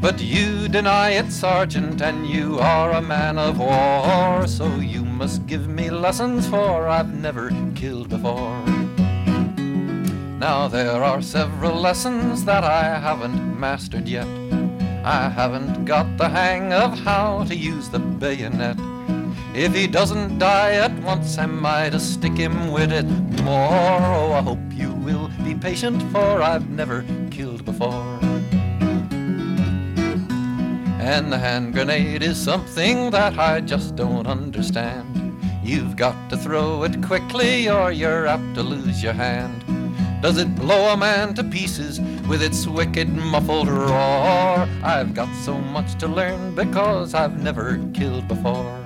But 0.00 0.20
you 0.20 0.68
deny 0.68 1.10
it, 1.10 1.32
Sergeant, 1.32 2.00
and 2.02 2.24
you 2.26 2.60
are 2.60 2.92
a 2.92 3.02
man 3.02 3.36
of 3.36 3.58
war. 3.58 4.46
So 4.46 4.76
you 4.76 5.04
must 5.04 5.46
give 5.46 5.66
me 5.66 5.90
lessons, 5.90 6.46
for 6.46 6.86
I've 6.86 7.12
never 7.12 7.50
killed 7.74 8.08
before. 8.08 8.77
Now 10.38 10.68
there 10.68 11.02
are 11.02 11.20
several 11.20 11.74
lessons 11.74 12.44
that 12.44 12.62
I 12.62 12.96
haven't 13.00 13.58
mastered 13.58 14.06
yet. 14.06 14.28
I 15.04 15.28
haven't 15.28 15.84
got 15.84 16.16
the 16.16 16.28
hang 16.28 16.72
of 16.72 16.96
how 17.00 17.42
to 17.44 17.56
use 17.56 17.88
the 17.88 17.98
bayonet. 17.98 18.76
If 19.52 19.74
he 19.74 19.88
doesn't 19.88 20.38
die 20.38 20.74
at 20.74 20.92
once, 21.02 21.38
am 21.38 21.66
I 21.66 21.90
to 21.90 21.98
stick 21.98 22.36
him 22.36 22.70
with 22.70 22.92
it 22.92 23.06
more? 23.42 23.98
Oh, 24.00 24.32
I 24.32 24.42
hope 24.42 24.60
you 24.70 24.92
will 24.92 25.28
be 25.42 25.56
patient, 25.56 26.00
for 26.12 26.40
I've 26.40 26.70
never 26.70 27.04
killed 27.32 27.64
before. 27.64 28.20
And 31.00 31.32
the 31.32 31.38
hand 31.38 31.72
grenade 31.72 32.22
is 32.22 32.40
something 32.40 33.10
that 33.10 33.36
I 33.40 33.60
just 33.60 33.96
don't 33.96 34.28
understand. 34.28 35.36
You've 35.64 35.96
got 35.96 36.30
to 36.30 36.36
throw 36.36 36.84
it 36.84 37.02
quickly, 37.02 37.68
or 37.68 37.90
you're 37.90 38.28
apt 38.28 38.54
to 38.54 38.62
lose 38.62 39.02
your 39.02 39.14
hand. 39.14 39.64
Does 40.20 40.36
it 40.36 40.52
blow 40.56 40.92
a 40.92 40.96
man 40.96 41.34
to 41.34 41.44
pieces 41.44 42.00
with 42.28 42.42
its 42.42 42.66
wicked 42.66 43.08
muffled 43.08 43.68
roar? 43.68 44.68
I've 44.82 45.14
got 45.14 45.32
so 45.44 45.56
much 45.56 45.94
to 46.00 46.08
learn 46.08 46.56
because 46.56 47.14
I've 47.14 47.40
never 47.40 47.78
killed 47.94 48.26
before. 48.26 48.82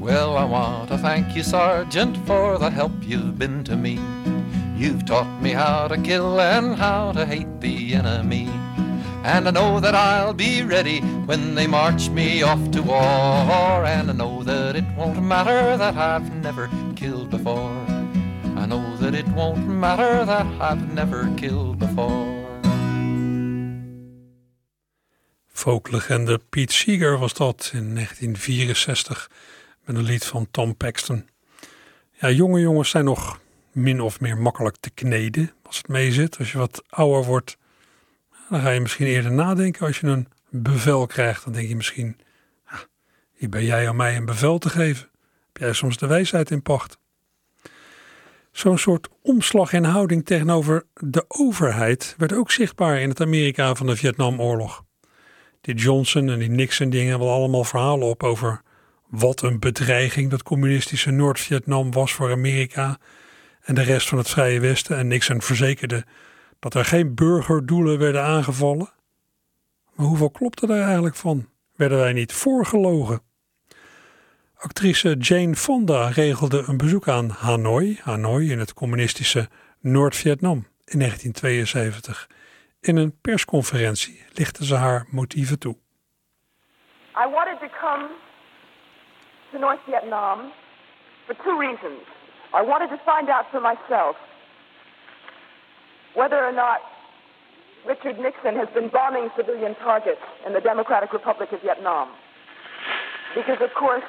Well, 0.00 0.36
I 0.36 0.44
want 0.44 0.88
to 0.90 0.98
thank 0.98 1.34
you, 1.34 1.42
Sergeant, 1.42 2.16
for 2.28 2.58
the 2.58 2.70
help 2.70 2.92
you've 3.02 3.38
been 3.38 3.64
to 3.64 3.76
me. 3.76 3.98
You've 4.76 5.04
taught 5.04 5.42
me 5.42 5.50
how 5.50 5.88
to 5.88 6.00
kill 6.00 6.40
and 6.40 6.76
how 6.76 7.10
to 7.10 7.26
hate 7.26 7.60
the 7.60 7.94
enemy. 7.94 8.48
And 9.28 9.46
I 9.46 9.50
know 9.50 9.78
that 9.80 9.94
I'll 9.94 10.32
be 10.32 10.62
ready 10.62 11.00
when 11.26 11.54
they 11.54 11.66
march 11.66 12.08
me 12.08 12.42
off 12.42 12.70
to 12.70 12.82
war. 12.82 13.84
And 13.84 14.10
I 14.10 14.14
know 14.14 14.42
that 14.42 14.74
it 14.74 14.84
won't 14.96 15.22
matter 15.22 15.76
that 15.76 15.96
I've 15.96 16.32
never 16.42 16.70
killed 16.94 17.28
before. 17.28 17.76
I 18.56 18.66
know 18.66 18.96
that 18.96 19.14
it 19.14 19.28
won't 19.34 19.68
matter 19.68 20.24
that 20.24 20.46
I've 20.58 20.94
never 20.94 21.30
killed 21.36 21.78
before. 21.78 22.36
Folklegende 25.52 26.40
Pete 26.48 26.72
Seeger 26.72 27.18
was 27.18 27.34
dat 27.34 27.70
in 27.72 27.94
1964 27.94 29.30
met 29.84 29.96
een 29.96 30.02
lied 30.02 30.24
van 30.24 30.48
Tom 30.50 30.76
Paxton. 30.76 31.28
Ja, 32.12 32.30
jonge 32.30 32.60
jongens 32.60 32.90
zijn 32.90 33.04
nog 33.04 33.40
min 33.72 34.00
of 34.00 34.20
meer 34.20 34.38
makkelijk 34.38 34.76
te 34.80 34.90
kneden 34.90 35.52
als 35.62 35.76
het 35.76 35.88
mee 35.88 36.12
zit. 36.12 36.38
Als 36.38 36.52
je 36.52 36.58
wat 36.58 36.82
ouder 36.88 37.24
wordt, 37.24 37.56
dan 38.48 38.60
ga 38.60 38.70
je 38.70 38.80
misschien 38.80 39.06
eerder 39.06 39.32
nadenken. 39.32 39.86
Als 39.86 40.00
je 40.00 40.06
een 40.06 40.28
bevel 40.50 41.06
krijgt, 41.06 41.44
dan 41.44 41.52
denk 41.52 41.68
je 41.68 41.76
misschien, 41.76 42.16
wie 43.38 43.48
ben 43.48 43.64
jij 43.64 43.88
om 43.88 43.96
mij 43.96 44.16
een 44.16 44.24
bevel 44.24 44.58
te 44.58 44.70
geven? 44.70 45.08
Heb 45.46 45.56
jij 45.56 45.72
soms 45.72 45.96
de 45.96 46.06
wijsheid 46.06 46.50
in 46.50 46.62
pacht? 46.62 46.98
Zo'n 48.52 48.78
soort 48.78 49.08
omslag 49.22 49.72
in 49.72 49.84
houding 49.84 50.24
tegenover 50.24 50.86
de 50.94 51.24
overheid 51.28 52.14
werd 52.18 52.32
ook 52.32 52.50
zichtbaar 52.50 53.00
in 53.00 53.08
het 53.08 53.20
Amerika 53.20 53.74
van 53.74 53.86
de 53.86 53.96
Vietnamoorlog. 53.96 54.84
Die 55.60 55.74
Johnson 55.74 56.28
en 56.28 56.38
die 56.38 56.50
Nixon 56.50 56.90
die 56.90 57.00
gingen 57.00 57.18
wel 57.18 57.32
allemaal 57.32 57.64
verhalen 57.64 58.08
op 58.08 58.22
over 58.22 58.62
wat 59.08 59.42
een 59.42 59.58
bedreiging 59.58 60.30
dat 60.30 60.42
communistische 60.42 61.10
Noord-Vietnam 61.10 61.92
was 61.92 62.12
voor 62.12 62.30
Amerika 62.30 62.98
en 63.60 63.74
de 63.74 63.82
rest 63.82 64.08
van 64.08 64.18
het 64.18 64.30
Vrije 64.30 64.60
Westen. 64.60 64.96
En 64.96 65.08
Nixon 65.08 65.42
verzekerde 65.42 66.04
dat 66.58 66.74
er 66.74 66.84
geen 66.84 67.14
burgerdoelen 67.14 67.98
werden 67.98 68.22
aangevallen. 68.22 68.88
Maar 69.94 70.06
hoeveel 70.06 70.30
klopte 70.30 70.66
daar 70.66 70.82
eigenlijk 70.82 71.16
van? 71.16 71.48
Werden 71.76 71.98
wij 71.98 72.12
niet 72.12 72.32
voorgelogen? 72.32 73.20
Actrice 74.56 75.16
Jane 75.18 75.54
Fonda 75.54 76.08
regelde 76.08 76.64
een 76.66 76.76
bezoek 76.76 77.08
aan 77.08 77.30
Hanoi, 77.30 78.00
Hanoi 78.02 78.50
in 78.50 78.58
het 78.58 78.74
communistische 78.74 79.48
Noord-Vietnam 79.80 80.66
in 80.84 80.98
1972. 80.98 82.28
In 82.80 82.96
een 82.96 83.20
persconferentie 83.20 84.24
lichtte 84.32 84.64
ze 84.64 84.74
haar 84.74 85.06
motieven 85.10 85.58
toe. 85.58 85.76
I 87.16 87.30
wanted 87.30 87.58
to 87.60 87.68
come 87.80 88.08
to 89.50 89.58
North 89.58 89.80
Vietnam 89.86 90.52
for 91.26 91.36
two 91.44 91.58
reasons. 91.58 92.02
I 92.54 92.62
wanted 92.62 92.88
to 92.88 92.98
find 93.12 93.28
out 93.28 93.44
for 93.50 93.60
myself 93.60 94.16
whether 96.14 96.36
or 96.36 96.52
not 96.52 96.80
Richard 97.86 98.18
Nixon 98.18 98.56
has 98.56 98.68
been 98.74 98.88
bombing 98.88 99.30
civilian 99.36 99.74
targets 99.76 100.20
in 100.46 100.52
the 100.52 100.60
Democratic 100.60 101.12
Republic 101.12 101.52
of 101.52 101.62
Vietnam. 101.62 102.10
Because, 103.34 103.58
of 103.60 103.72
course, 103.74 104.04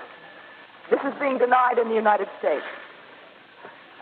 this 0.90 1.00
is 1.06 1.14
being 1.20 1.38
denied 1.38 1.78
in 1.78 1.88
the 1.90 1.96
United 1.96 2.28
States. 2.40 2.66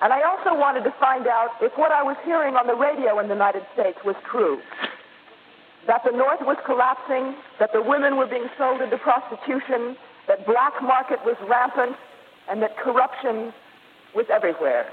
And 0.01 0.13
I 0.13 0.21
also 0.21 0.57
wanted 0.57 0.83
to 0.83 0.93
find 0.99 1.27
out 1.27 1.57
if 1.61 1.73
what 1.75 1.91
I 1.91 2.03
was 2.03 2.15
hearing 2.23 2.55
on 2.55 2.67
the 2.67 2.75
radio 2.75 3.19
in 3.19 3.27
the 3.27 3.33
United 3.33 3.63
States 3.73 3.97
was 4.05 4.15
true. 4.29 4.61
That 5.87 6.01
the 6.05 6.15
North 6.15 6.41
was 6.41 6.57
collapsing, 6.65 7.35
that 7.59 7.73
the 7.73 7.81
women 7.81 8.17
were 8.17 8.27
being 8.27 8.47
sold 8.57 8.81
into 8.81 8.97
prostitution, 8.97 9.97
that 10.27 10.45
black 10.45 10.73
market 10.81 11.19
was 11.25 11.35
rampant, 11.49 11.95
and 12.49 12.61
that 12.61 12.77
corruption 12.77 13.53
was 14.15 14.25
everywhere. 14.31 14.85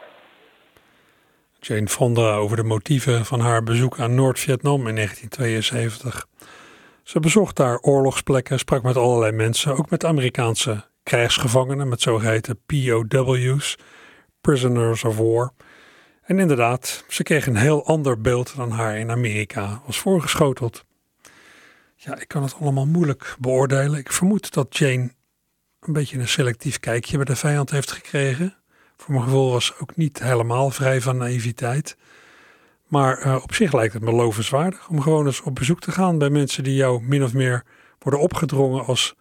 Jane 1.66 1.88
Fonda 1.88 2.35
over 2.35 2.57
de 2.57 2.62
motieven 2.62 3.24
van 3.24 3.40
haar 3.40 3.62
bezoek 3.62 3.98
aan 3.98 4.14
Noord-Vietnam 4.14 4.87
in 4.87 4.94
1972. 4.94 6.27
Ze 7.03 7.20
bezocht 7.20 7.57
daar 7.57 7.79
oorlogsplekken, 7.79 8.59
sprak 8.59 8.83
met 8.83 8.96
allerlei 8.96 9.33
mensen, 9.33 9.77
ook 9.77 9.90
met 9.90 10.05
Amerikaanse 10.05 10.85
krijgsgevangenen, 11.03 11.88
met 11.88 12.00
zogeheten 12.00 12.61
POW's, 12.66 13.77
Prisoners 14.40 15.05
of 15.05 15.16
War. 15.16 15.53
En 16.22 16.38
inderdaad, 16.38 17.05
ze 17.09 17.22
kreeg 17.22 17.46
een 17.46 17.57
heel 17.57 17.87
ander 17.87 18.20
beeld 18.20 18.57
dan 18.57 18.70
haar 18.70 18.98
in 18.98 19.11
Amerika 19.11 19.83
was 19.87 19.98
voorgeschoteld. 19.98 20.85
Ja, 21.96 22.20
ik 22.20 22.29
kan 22.29 22.42
het 22.42 22.55
allemaal 22.61 22.87
moeilijk 22.87 23.37
beoordelen. 23.38 23.98
Ik 23.98 24.12
vermoed 24.12 24.53
dat 24.53 24.77
Jane 24.77 25.12
een 25.81 25.92
beetje 25.92 26.18
een 26.18 26.29
selectief 26.29 26.81
kijkje 26.81 27.16
bij 27.16 27.24
de 27.24 27.37
vijand 27.37 27.70
heeft 27.70 27.92
gekregen. 27.92 28.63
Voor 28.96 29.14
mijn 29.14 29.24
gevoel 29.24 29.50
was 29.50 29.78
ook 29.78 29.96
niet 29.96 30.22
helemaal 30.22 30.70
vrij 30.70 31.00
van 31.00 31.16
naïviteit. 31.16 31.96
Maar 32.88 33.26
uh, 33.26 33.42
op 33.42 33.54
zich 33.54 33.72
lijkt 33.72 33.94
het 33.94 34.02
me 34.02 34.12
lovenswaardig 34.12 34.88
om 34.88 35.00
gewoon 35.00 35.26
eens 35.26 35.40
op 35.40 35.54
bezoek 35.54 35.80
te 35.80 35.92
gaan 35.92 36.18
bij 36.18 36.30
mensen 36.30 36.64
die 36.64 36.74
jou 36.74 37.02
min 37.02 37.22
of 37.24 37.33
meer 37.33 37.64
worden 37.98 38.20
opgedrongen 38.20 38.85
als 38.85 39.14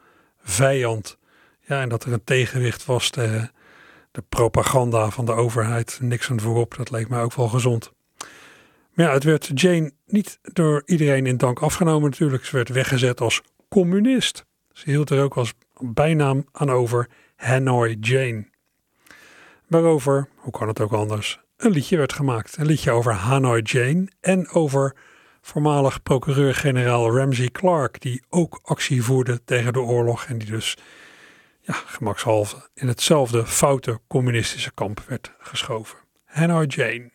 vijand. 0.44 1.18
Ja, 1.60 1.82
en 1.82 1.90
dat 1.90 2.04
er 2.04 2.14
een 2.14 2.24
tegenwicht 2.24 2.86
was 2.86 3.10
tegen 3.10 3.52
de 4.12 4.24
propaganda 4.30 5.10
van 5.10 5.26
de 5.26 5.32
overheid. 5.32 6.00
Nixon 6.02 6.40
voorop, 6.40 6.76
dat 6.78 6.92
leek 6.92 7.10
mij 7.10 7.22
ook 7.22 7.34
wel 7.34 7.48
gezond. 7.48 7.92
Maar 8.94 9.06
ja, 9.06 9.14
het 9.14 9.24
werd 9.24 9.50
Jane 9.54 9.92
niet 10.06 10.40
door 10.42 10.82
iedereen 10.86 11.26
in 11.26 11.38
dank 11.38 11.60
afgenomen 11.60 12.10
natuurlijk. 12.10 12.46
Ze 12.46 12.56
werd 12.56 12.70
weggezet 12.70 13.22
als 13.22 13.42
communist. 13.70 14.46
Ze 14.72 14.90
hield 14.90 15.10
er 15.10 15.24
ook 15.24 15.38
als 15.38 15.54
bijnaam 15.80 16.46
aan 16.52 16.70
over 16.70 17.10
Hanoi 17.36 17.98
Jane. 18.00 18.52
Waarover, 19.74 20.28
hoe 20.36 20.52
kan 20.52 20.68
het 20.68 20.80
ook 20.82 20.92
anders, 20.92 21.40
een 21.58 21.72
liedje 21.72 21.98
werd 21.98 22.14
gemaakt. 22.14 22.58
Een 22.58 22.66
liedje 22.66 22.92
over 22.92 23.14
Hanoi 23.14 23.62
Jane 23.62 24.08
en 24.22 24.50
over 24.50 24.96
voormalig 25.42 26.04
procureur-generaal 26.04 27.18
Ramsey 27.18 27.50
Clark, 27.50 28.02
die 28.02 28.24
ook 28.30 28.60
actie 28.64 29.04
voerde 29.04 29.44
tegen 29.44 29.74
de 29.74 29.80
oorlog 29.80 30.26
en 30.26 30.38
die 30.38 30.48
dus 30.48 30.78
ja, 31.60 31.74
gemakshalve 31.74 32.70
in 32.74 32.88
hetzelfde 32.88 33.46
foute 33.46 34.00
communistische 34.08 34.72
kamp 34.74 35.04
werd 35.08 35.34
geschoven. 35.40 35.98
Hanoi 36.26 36.66
Jane. 36.68 37.13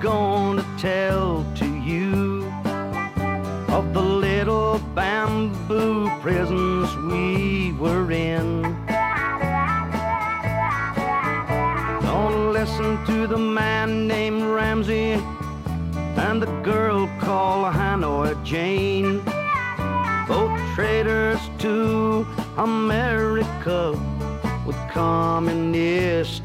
Gonna 0.00 0.64
tell 0.78 1.44
to 1.54 1.66
you 1.66 2.50
of 3.68 3.92
the 3.92 4.00
little 4.00 4.78
bamboo 4.94 6.08
prisons 6.20 6.96
we 6.96 7.72
were 7.72 8.10
in. 8.10 8.62
Don't 12.00 12.52
listen 12.52 13.04
to 13.04 13.26
the 13.26 13.36
man 13.36 14.08
named 14.08 14.42
Ramsey 14.42 15.22
and 16.16 16.42
the 16.42 16.50
girl 16.62 17.06
called 17.20 17.74
Hanoi 17.74 18.42
Jane. 18.42 19.22
Both 20.26 20.58
traitors 20.74 21.40
to 21.58 22.26
America 22.56 23.92
with 24.66 24.76
communistic 24.90 26.39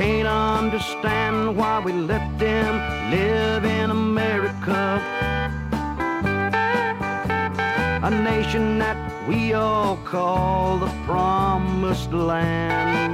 can't 0.00 0.26
understand 0.26 1.54
why 1.54 1.78
we 1.78 1.92
let 1.92 2.24
them 2.38 2.72
live 3.10 3.66
in 3.66 3.90
America. 3.90 4.98
A 8.02 8.10
nation 8.10 8.78
that 8.78 8.96
we 9.28 9.52
all 9.52 9.98
call 9.98 10.78
the 10.78 10.88
promised 11.04 12.12
land. 12.14 13.12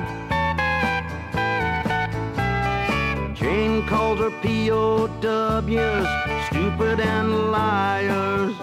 Jane 3.37 3.85
calls 3.89 4.21
her 4.21 4.31
POWs 4.45 6.09
stupid 6.47 7.01
and 7.01 7.51
liars. 7.51 8.55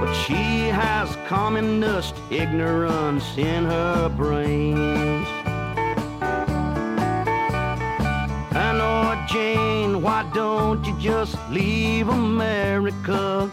But 0.00 0.14
she 0.24 0.68
has 0.68 1.14
communist 1.26 2.14
ignorance 2.30 3.36
in 3.36 3.66
her 3.66 4.08
brains. 4.08 5.23
Jane, 9.34 10.00
why 10.00 10.22
don't 10.32 10.86
you 10.86 10.96
just 11.00 11.36
leave 11.50 12.06
America? 12.08 13.50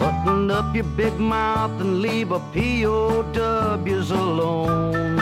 Button 0.00 0.50
up 0.50 0.74
your 0.74 0.82
big 0.96 1.20
mouth 1.20 1.80
and 1.80 2.02
leave 2.02 2.32
a 2.32 2.40
POWs 2.40 4.10
alone. 4.10 5.20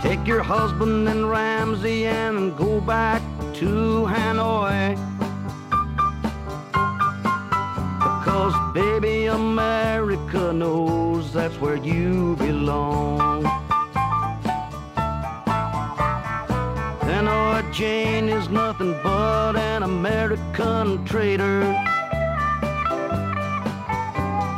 Take 0.00 0.24
your 0.28 0.44
husband 0.44 1.08
and 1.08 1.28
Ramsey 1.28 2.06
and 2.06 2.56
go 2.56 2.80
back 2.80 3.20
to 3.54 4.06
Hanoi. 4.06 4.94
Because 7.98 8.54
baby 8.72 9.26
America 9.26 10.52
knows 10.52 11.32
that's 11.32 11.56
where 11.56 11.74
you 11.74 12.36
belong. 12.36 13.63
Jane 17.74 18.28
is 18.28 18.48
nothing 18.48 18.92
but 19.02 19.56
an 19.56 19.82
American 19.82 21.04
traitor. 21.04 21.62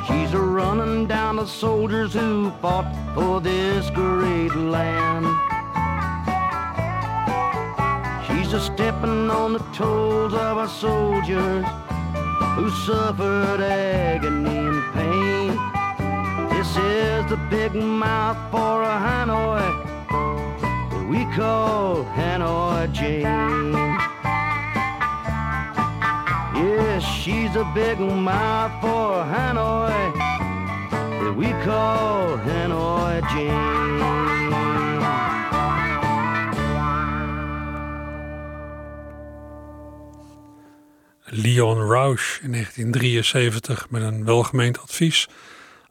She's 0.06 0.34
a 0.34 0.38
running 0.38 1.06
down 1.06 1.36
the 1.36 1.46
soldiers 1.46 2.12
who 2.12 2.50
fought 2.60 2.84
for 3.14 3.40
this 3.40 3.88
great 3.88 4.54
land. 4.54 5.24
She's 8.26 8.52
a 8.52 8.60
stepping 8.60 9.30
on 9.30 9.54
the 9.54 9.64
toes 9.72 10.34
of 10.34 10.58
our 10.58 10.68
soldiers 10.68 11.64
who 12.54 12.70
suffered 12.84 13.62
agony 13.62 14.58
and 14.58 14.92
pain. 14.92 15.56
This 16.50 16.68
is 16.76 17.30
the 17.30 17.38
big 17.48 17.74
mouth 17.74 18.36
for 18.50 18.82
a 18.82 18.98
Hanoi 19.06 19.85
call 21.36 22.04
Hanoi 22.16 22.90
Jane. 22.92 23.72
Yes, 26.56 27.04
she's 27.04 27.54
a 27.56 27.70
big 27.74 27.98
mouth 27.98 28.72
for 28.80 29.22
Hanoi 29.32 29.96
we 31.36 31.50
call 31.64 32.38
Hanoi 32.38 33.20
Jane. 33.32 33.84
Leon 41.24 41.78
Roush 41.78 42.40
in 42.42 42.52
1973 42.52 43.90
met 43.90 44.02
een 44.02 44.24
welgemeend 44.24 44.78
advies 44.78 45.28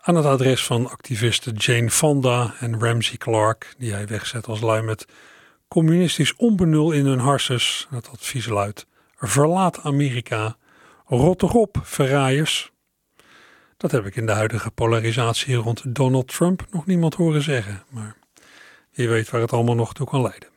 aan 0.02 0.16
het 0.16 0.26
adres 0.26 0.66
van 0.66 0.90
activisten 0.90 1.54
Jane 1.54 1.90
Fonda 1.90 2.54
en 2.60 2.80
Ramsey 2.80 3.18
Clark, 3.18 3.74
die 3.78 3.92
hij 3.92 4.08
wegzet 4.08 4.48
als 4.48 4.62
lui 4.62 4.82
met 4.82 5.06
communistisch 5.68 6.36
onbenul 6.36 6.92
in 6.92 7.06
hun 7.06 7.20
harses. 7.20 7.88
Het 7.90 8.10
advies 8.10 8.46
luidt: 8.46 8.88
verlaat 9.16 9.84
Amerika, 9.84 10.58
rot 11.06 11.42
erop, 11.42 11.78
verraaiers. 11.84 12.74
Dat 13.78 13.92
heb 13.92 14.06
ik 14.06 14.16
in 14.16 14.26
de 14.26 14.32
huidige 14.32 14.72
polarisatie 14.72 15.56
rond 15.56 15.96
Donald 15.96 16.28
Trump 16.28 16.66
nog 16.72 16.86
niemand 16.86 17.14
horen 17.14 17.42
zeggen, 17.42 17.84
maar 17.90 18.16
wie 18.92 19.10
weet 19.10 19.30
waar 19.30 19.42
het 19.42 19.54
allemaal 19.54 19.76
nog 19.76 19.94
toe 19.94 20.08
kan 20.08 20.22
leiden. 20.22 20.50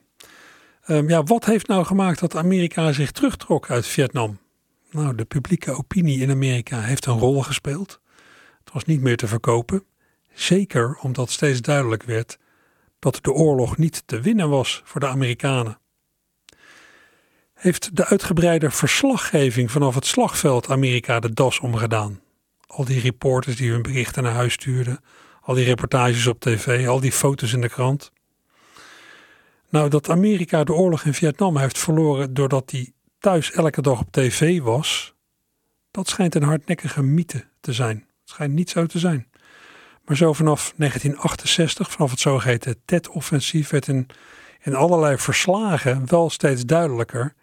Um, 0.87 1.09
ja, 1.09 1.23
wat 1.23 1.45
heeft 1.45 1.67
nou 1.67 1.85
gemaakt 1.85 2.21
dat 2.21 2.37
Amerika 2.37 2.93
zich 2.93 3.11
terugtrok 3.11 3.71
uit 3.71 3.87
Vietnam? 3.87 4.39
Nou, 4.91 5.15
de 5.15 5.25
publieke 5.25 5.73
opinie 5.73 6.21
in 6.21 6.31
Amerika 6.31 6.81
heeft 6.81 7.07
een 7.07 7.19
rol 7.19 7.43
gespeeld. 7.43 8.01
Het 8.65 8.73
was 8.73 8.85
niet 8.85 9.01
meer 9.01 9.17
te 9.17 9.27
verkopen. 9.27 9.85
Zeker 10.35 10.99
omdat 11.03 11.31
steeds 11.31 11.61
duidelijk 11.61 12.03
werd 12.03 12.39
dat 12.99 13.19
de 13.23 13.33
oorlog 13.33 13.77
niet 13.77 14.03
te 14.07 14.21
winnen 14.21 14.49
was 14.49 14.83
voor 14.85 15.01
de 15.01 15.07
Amerikanen. 15.07 15.79
Heeft 17.55 17.97
de 17.97 18.07
uitgebreide 18.07 18.71
verslaggeving 18.71 19.71
vanaf 19.71 19.95
het 19.95 20.07
slagveld 20.07 20.71
Amerika 20.71 21.21
de 21.21 21.33
das 21.33 21.61
omgedaan? 21.61 22.21
Al 22.67 22.85
die 22.85 23.01
reporters 23.01 23.57
die 23.57 23.71
hun 23.71 23.83
berichten 23.83 24.23
naar 24.23 24.33
huis 24.33 24.53
stuurden, 24.53 25.01
al 25.41 25.55
die 25.55 25.65
reportages 25.65 26.27
op 26.27 26.41
tv, 26.41 26.89
al 26.89 27.01
die 27.01 27.13
foto's 27.13 27.53
in 27.53 27.61
de 27.61 27.69
krant. 27.69 28.13
Nou, 29.71 29.89
dat 29.89 30.11
Amerika 30.11 30.65
de 30.65 30.73
oorlog 30.73 31.05
in 31.05 31.15
Vietnam 31.15 31.57
heeft 31.57 31.79
verloren 31.79 32.35
doordat 32.35 32.69
die 32.69 32.95
thuis 33.19 33.53
elke 33.53 33.83
dag 33.83 34.01
op 34.01 34.13
tv 34.13 34.61
was, 34.61 35.15
dat 35.91 36.09
schijnt 36.09 36.35
een 36.35 36.43
hardnekkige 36.43 37.03
mythe 37.03 37.45
te 37.61 37.73
zijn. 37.73 37.97
Het 37.97 38.31
schijnt 38.31 38.55
niet 38.55 38.71
zo 38.71 38.87
te 38.87 38.99
zijn. 38.99 39.29
Maar 40.09 40.17
zo 40.17 40.33
vanaf 40.33 40.73
1968, 40.77 41.91
vanaf 41.91 42.11
het 42.11 42.21
zogeheten 42.21 42.77
Tet-offensief, 42.85 43.71
werd 43.71 43.89
in, 43.89 44.07
allerlei 44.73 45.19
verslagen 45.19 46.03
wel 46.07 46.31
steeds 46.31 46.65
duidelijker 46.65 47.35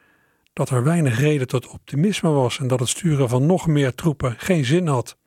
dat 0.54 0.70
er 0.70 0.84
weinig 0.84 1.20
reden 1.20 1.48
tot 1.48 1.68
optimisme 1.68 2.30
was 2.30 2.60
en 2.60 2.68
dat 2.68 2.80
het 2.80 2.90
sturen 2.90 3.30
van 3.30 3.46
nog 3.46 3.68
meer 3.68 3.96
troepen 3.96 4.36
geen 4.38 4.66
zin 4.66 4.88
had. 4.88 5.18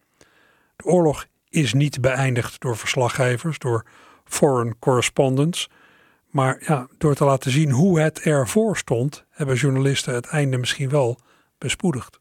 De 0.77 0.85
oorlog 0.85 1.27
is 1.49 1.73
niet 1.73 2.01
beëindigd 2.01 2.61
door 2.61 2.77
verslaggevers, 2.77 3.59
door 3.59 3.85
foreign 4.25 4.77
correspondents, 4.79 5.69
maar 6.31 6.63
ja, 6.67 6.89
door 6.99 7.15
te 7.15 7.25
laten 7.25 7.51
zien 7.51 7.71
hoe 7.71 8.01
het 8.01 8.21
ervoor 8.21 8.77
stond, 8.77 9.25
hebben 9.31 9.57
journalisten 9.57 10.15
het 10.15 10.27
einde 10.27 10.57
misschien 10.57 10.89
wel 10.89 11.19
bespoedigd. 11.59 12.18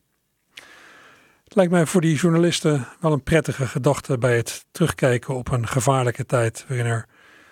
Lijkt 1.58 1.72
mij 1.72 1.86
voor 1.86 2.02
die 2.02 2.16
journalisten 2.16 2.88
wel 3.00 3.12
een 3.12 3.24
prettige 3.24 3.68
gedachte 3.68 4.18
bij 4.18 4.36
het 4.36 4.66
terugkijken 4.72 5.36
op 5.36 5.52
een 5.52 5.68
gevaarlijke 5.68 6.26
tijd 6.26 6.66
waarin 6.68 6.86
er 6.86 7.06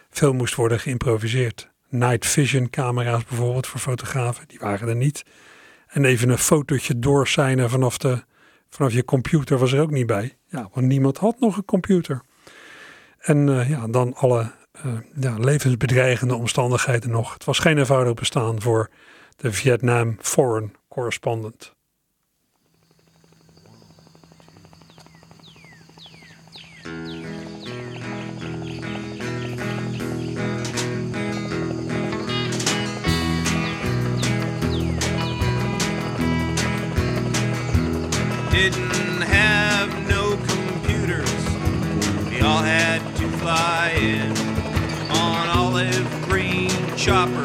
veel 0.09 0.33
moest 0.33 0.55
worden 0.55 0.79
geïmproviseerd. 0.79 1.69
Night 1.89 2.25
vision 2.25 2.69
camera's 2.69 3.25
bijvoorbeeld 3.25 3.67
voor 3.67 3.79
fotografen, 3.79 4.47
die 4.47 4.59
waren 4.59 4.87
er 4.87 4.95
niet. 4.95 5.23
En 5.87 6.05
even 6.05 6.29
een 6.29 6.37
fotootje 6.37 6.99
doorsijnen 6.99 7.69
vanaf, 7.69 7.97
de, 7.97 8.23
vanaf 8.69 8.91
je 8.91 9.05
computer 9.05 9.57
was 9.57 9.71
er 9.71 9.81
ook 9.81 9.91
niet 9.91 10.07
bij. 10.07 10.37
Ja, 10.47 10.69
want 10.73 10.87
niemand 10.87 11.17
had 11.17 11.39
nog 11.39 11.57
een 11.57 11.65
computer. 11.65 12.21
En 13.19 13.47
uh, 13.47 13.69
ja, 13.69 13.87
dan 13.87 14.13
alle 14.13 14.51
uh, 14.85 14.93
ja, 15.19 15.37
levensbedreigende 15.37 16.35
omstandigheden 16.35 17.09
nog. 17.09 17.33
Het 17.33 17.43
was 17.43 17.59
geen 17.59 17.77
eenvoudig 17.77 18.13
bestaan 18.13 18.61
voor 18.61 18.89
de 19.35 19.51
Vietnam 19.51 20.17
Foreign 20.19 20.73
Correspondent. 20.87 21.74
Didn't 26.85 27.01
have 39.23 40.07
no 40.07 40.37
computers. 40.45 41.31
We 42.29 42.41
all 42.41 42.61
had 42.61 42.99
to 43.15 43.29
fly 43.39 43.93
in 43.97 44.31
on 45.09 45.47
olive 45.47 46.07
green 46.29 46.69
choppers 46.95 47.44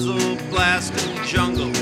a 0.00 0.06
muzzle 0.06 0.36
blasting 0.48 1.24
jungle. 1.24 1.72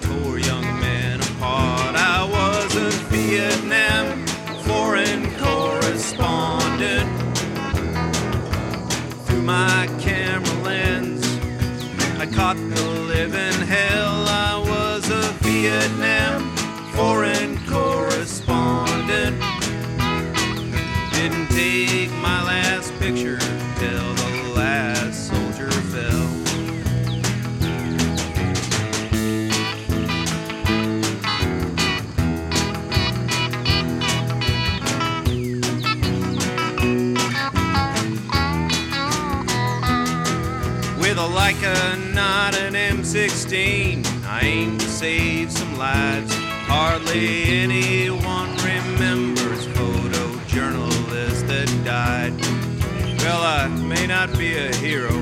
Tore 0.00 0.38
young 0.38 0.64
men 0.80 1.20
apart. 1.20 1.94
I 1.96 2.24
was 2.24 2.76
a 2.76 2.90
Vietnam 3.08 4.26
foreign 4.64 5.22
correspondent. 5.36 7.08
Through 9.26 9.42
my 9.42 9.88
camera 10.00 10.62
lens, 10.62 11.24
I 12.18 12.26
caught 12.26 12.56
the 12.56 12.84
living 13.06 13.66
hell. 13.66 14.26
I 14.28 14.58
was 14.58 15.08
a 15.10 15.32
Vietnam 15.42 16.54
foreign 16.94 17.58
correspondent. 17.66 19.40
Didn't 21.12 21.48
take 21.48 22.10
my 22.22 22.42
last 22.44 22.92
picture 22.98 23.43
Sixteen, 43.14 44.04
I 44.26 44.40
aim 44.42 44.76
to 44.76 44.88
save 44.88 45.52
some 45.52 45.78
lives. 45.78 46.34
Hardly 46.66 47.44
anyone 47.44 48.50
remembers 48.56 49.68
photojournalists 49.68 51.46
that 51.46 51.70
died. 51.84 52.34
Well, 53.20 53.40
I 53.40 53.68
may 53.68 54.08
not 54.08 54.36
be 54.36 54.56
a 54.56 54.74
hero 54.74 55.12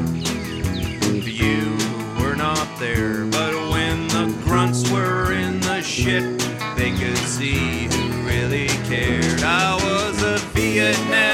for 1.21 1.29
you 1.29 1.77
were 2.19 2.35
not 2.35 2.67
there, 2.79 3.27
but 3.27 3.53
when 3.71 4.09
the 4.09 4.35
grunts 4.43 4.91
were 4.91 5.35
in 5.35 5.61
the 5.61 5.83
shit, 5.83 6.25
they 6.77 6.93
could 6.93 7.19
see 7.19 7.89
who 7.93 8.27
really 8.27 8.69
cared. 8.89 9.43
I 9.43 9.75
was 9.75 10.23
a 10.23 10.39
Vietnam. 10.55 11.32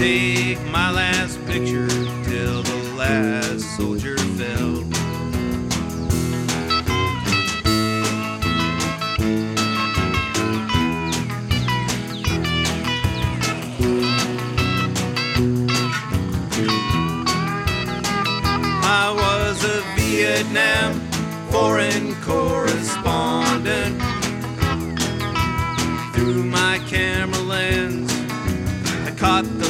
Take 0.00 0.58
my 0.70 0.90
last 0.90 1.36
picture 1.44 1.86
till 2.24 2.62
the 2.62 2.94
last 2.96 3.60
soldier 3.76 4.16
fell. 4.16 4.82
I 18.82 19.12
was 19.22 19.64
a 19.64 19.82
Vietnam 19.96 20.98
foreign 21.50 22.14
correspondent. 22.22 24.00
Through 26.14 26.44
my 26.44 26.80
camera 26.88 27.38
lens, 27.40 28.10
I 29.06 29.10
caught 29.18 29.44
the 29.58 29.69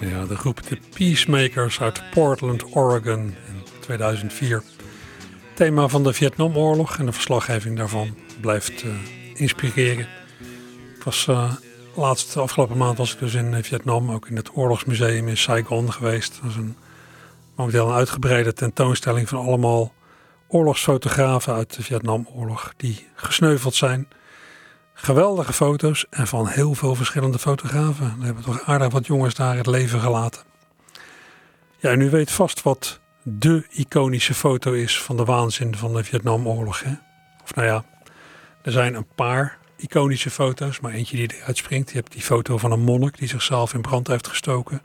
Ja, 0.00 0.24
de 0.24 0.36
groep 0.36 0.66
de 0.68 0.78
Peacemakers 0.94 1.80
uit 1.80 2.02
Portland, 2.10 2.76
Oregon 2.76 3.20
in 3.20 3.62
2004. 3.80 4.62
Thema 5.54 5.88
van 5.88 6.02
de 6.02 6.12
Vietnamoorlog 6.12 6.98
en 6.98 7.06
de 7.06 7.12
verslaggeving 7.12 7.76
daarvan 7.76 8.16
blijft 8.40 8.84
uh, 8.84 8.92
inspireren. 9.34 10.06
Ik 10.96 11.02
was 11.04 11.26
uh, 11.26 11.52
laatst, 11.94 12.36
afgelopen 12.36 12.76
maand 12.76 12.98
was 12.98 13.12
ik 13.12 13.18
dus 13.18 13.34
in 13.34 13.64
Vietnam, 13.64 14.10
ook 14.10 14.28
in 14.28 14.36
het 14.36 14.56
oorlogsmuseum 14.56 15.28
in 15.28 15.36
Saigon 15.36 15.92
geweest. 15.92 16.38
Dat 16.42 16.50
is 16.50 16.56
een, 16.56 16.76
momenteel 17.54 17.88
een 17.88 17.94
uitgebreide 17.94 18.52
tentoonstelling 18.52 19.28
van 19.28 19.38
allemaal 19.38 19.92
oorlogsfotografen 20.48 21.54
uit 21.54 21.76
de 21.76 21.82
Vietnamoorlog 21.82 22.72
die 22.76 23.06
gesneuveld 23.14 23.74
zijn. 23.74 24.08
Geweldige 25.00 25.52
foto's 25.52 26.06
en 26.10 26.26
van 26.26 26.46
heel 26.46 26.74
veel 26.74 26.94
verschillende 26.94 27.38
fotografen. 27.38 28.16
Er 28.18 28.24
hebben 28.24 28.44
toch 28.44 28.62
aardig 28.62 28.92
wat 28.92 29.06
jongens 29.06 29.34
daar 29.34 29.56
het 29.56 29.66
leven 29.66 30.00
gelaten. 30.00 30.42
Ja, 31.76 31.90
en 31.90 32.00
u 32.00 32.10
weet 32.10 32.30
vast 32.30 32.62
wat 32.62 33.00
de 33.22 33.66
iconische 33.70 34.34
foto 34.34 34.72
is 34.72 35.02
van 35.02 35.16
de 35.16 35.24
waanzin 35.24 35.76
van 35.76 35.94
de 35.94 36.04
Vietnamoorlog. 36.04 36.82
Hè? 36.82 36.92
Of 37.42 37.54
nou 37.54 37.66
ja, 37.66 37.84
er 38.62 38.72
zijn 38.72 38.94
een 38.94 39.06
paar 39.14 39.58
iconische 39.76 40.30
foto's, 40.30 40.80
maar 40.80 40.92
eentje 40.92 41.16
die 41.16 41.34
eruit 41.36 41.56
springt. 41.56 41.90
Je 41.90 41.96
hebt 41.96 42.12
die 42.12 42.22
foto 42.22 42.58
van 42.58 42.72
een 42.72 42.84
monnik 42.84 43.18
die 43.18 43.28
zichzelf 43.28 43.74
in 43.74 43.80
brand 43.80 44.06
heeft 44.06 44.26
gestoken. 44.26 44.82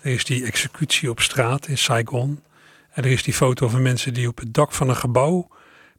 Er 0.00 0.12
is 0.12 0.24
die 0.24 0.44
executie 0.44 1.10
op 1.10 1.20
straat 1.20 1.66
in 1.66 1.78
Saigon. 1.78 2.42
En 2.90 3.04
er 3.04 3.10
is 3.10 3.22
die 3.22 3.34
foto 3.34 3.68
van 3.68 3.82
mensen 3.82 4.14
die 4.14 4.28
op 4.28 4.38
het 4.38 4.54
dak 4.54 4.72
van 4.72 4.88
een 4.88 4.96
gebouw 4.96 5.48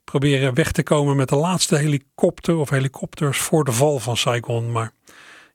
proberen 0.10 0.54
weg 0.54 0.72
te 0.72 0.84
komen 0.84 1.16
met 1.16 1.30
de 1.30 1.36
laatste 1.36 1.76
helikopter 1.76 2.56
of 2.56 2.70
helikopters 2.70 3.38
voor 3.38 3.64
de 3.64 3.72
val 3.72 4.00
van 4.00 4.18
Saigon. 4.18 4.72
Maar 4.72 4.92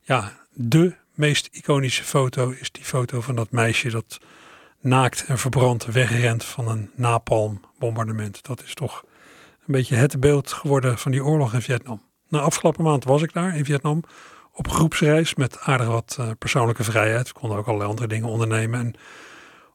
ja, 0.00 0.32
de 0.52 0.94
meest 1.14 1.48
iconische 1.52 2.04
foto 2.04 2.50
is 2.50 2.72
die 2.72 2.84
foto 2.84 3.20
van 3.20 3.34
dat 3.34 3.50
meisje 3.50 3.90
dat 3.90 4.20
naakt 4.80 5.24
en 5.26 5.38
verbrand 5.38 5.84
wegrent 5.84 6.44
van 6.44 6.68
een 6.68 6.90
napalmbombardement. 6.94 8.46
Dat 8.46 8.62
is 8.62 8.74
toch 8.74 9.04
een 9.66 9.74
beetje 9.74 9.96
het 9.96 10.20
beeld 10.20 10.52
geworden 10.52 10.98
van 10.98 11.10
die 11.12 11.24
oorlog 11.24 11.54
in 11.54 11.62
Vietnam. 11.62 12.02
Nou, 12.28 12.44
afgelopen 12.44 12.84
maand 12.84 13.04
was 13.04 13.22
ik 13.22 13.32
daar 13.32 13.56
in 13.56 13.64
Vietnam 13.64 14.02
op 14.52 14.68
groepsreis 14.68 15.34
met 15.34 15.60
aardig 15.60 15.86
wat 15.86 16.16
uh, 16.20 16.30
persoonlijke 16.38 16.84
vrijheid. 16.84 17.28
We 17.28 17.34
konden 17.34 17.58
ook 17.58 17.66
allerlei 17.66 17.90
andere 17.90 18.08
dingen 18.08 18.28
ondernemen. 18.28 18.80
En 18.80 18.94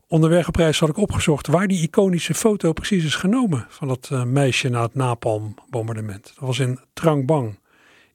onderweg 0.09 0.47
op 0.47 0.55
reis 0.55 0.79
had 0.79 0.89
ik 0.89 0.97
opgezocht 0.97 1.47
waar 1.47 1.67
die 1.67 1.81
iconische 1.81 2.33
foto 2.33 2.73
precies 2.73 3.03
is 3.03 3.15
genomen 3.15 3.65
van 3.69 3.87
dat 3.87 4.09
uh, 4.11 4.23
meisje 4.23 4.69
na 4.69 4.81
het 4.81 4.95
napalmbombardement. 4.95 6.23
Dat 6.23 6.47
was 6.47 6.59
in 6.59 6.79
Trang 6.93 7.25
Bang, 7.25 7.59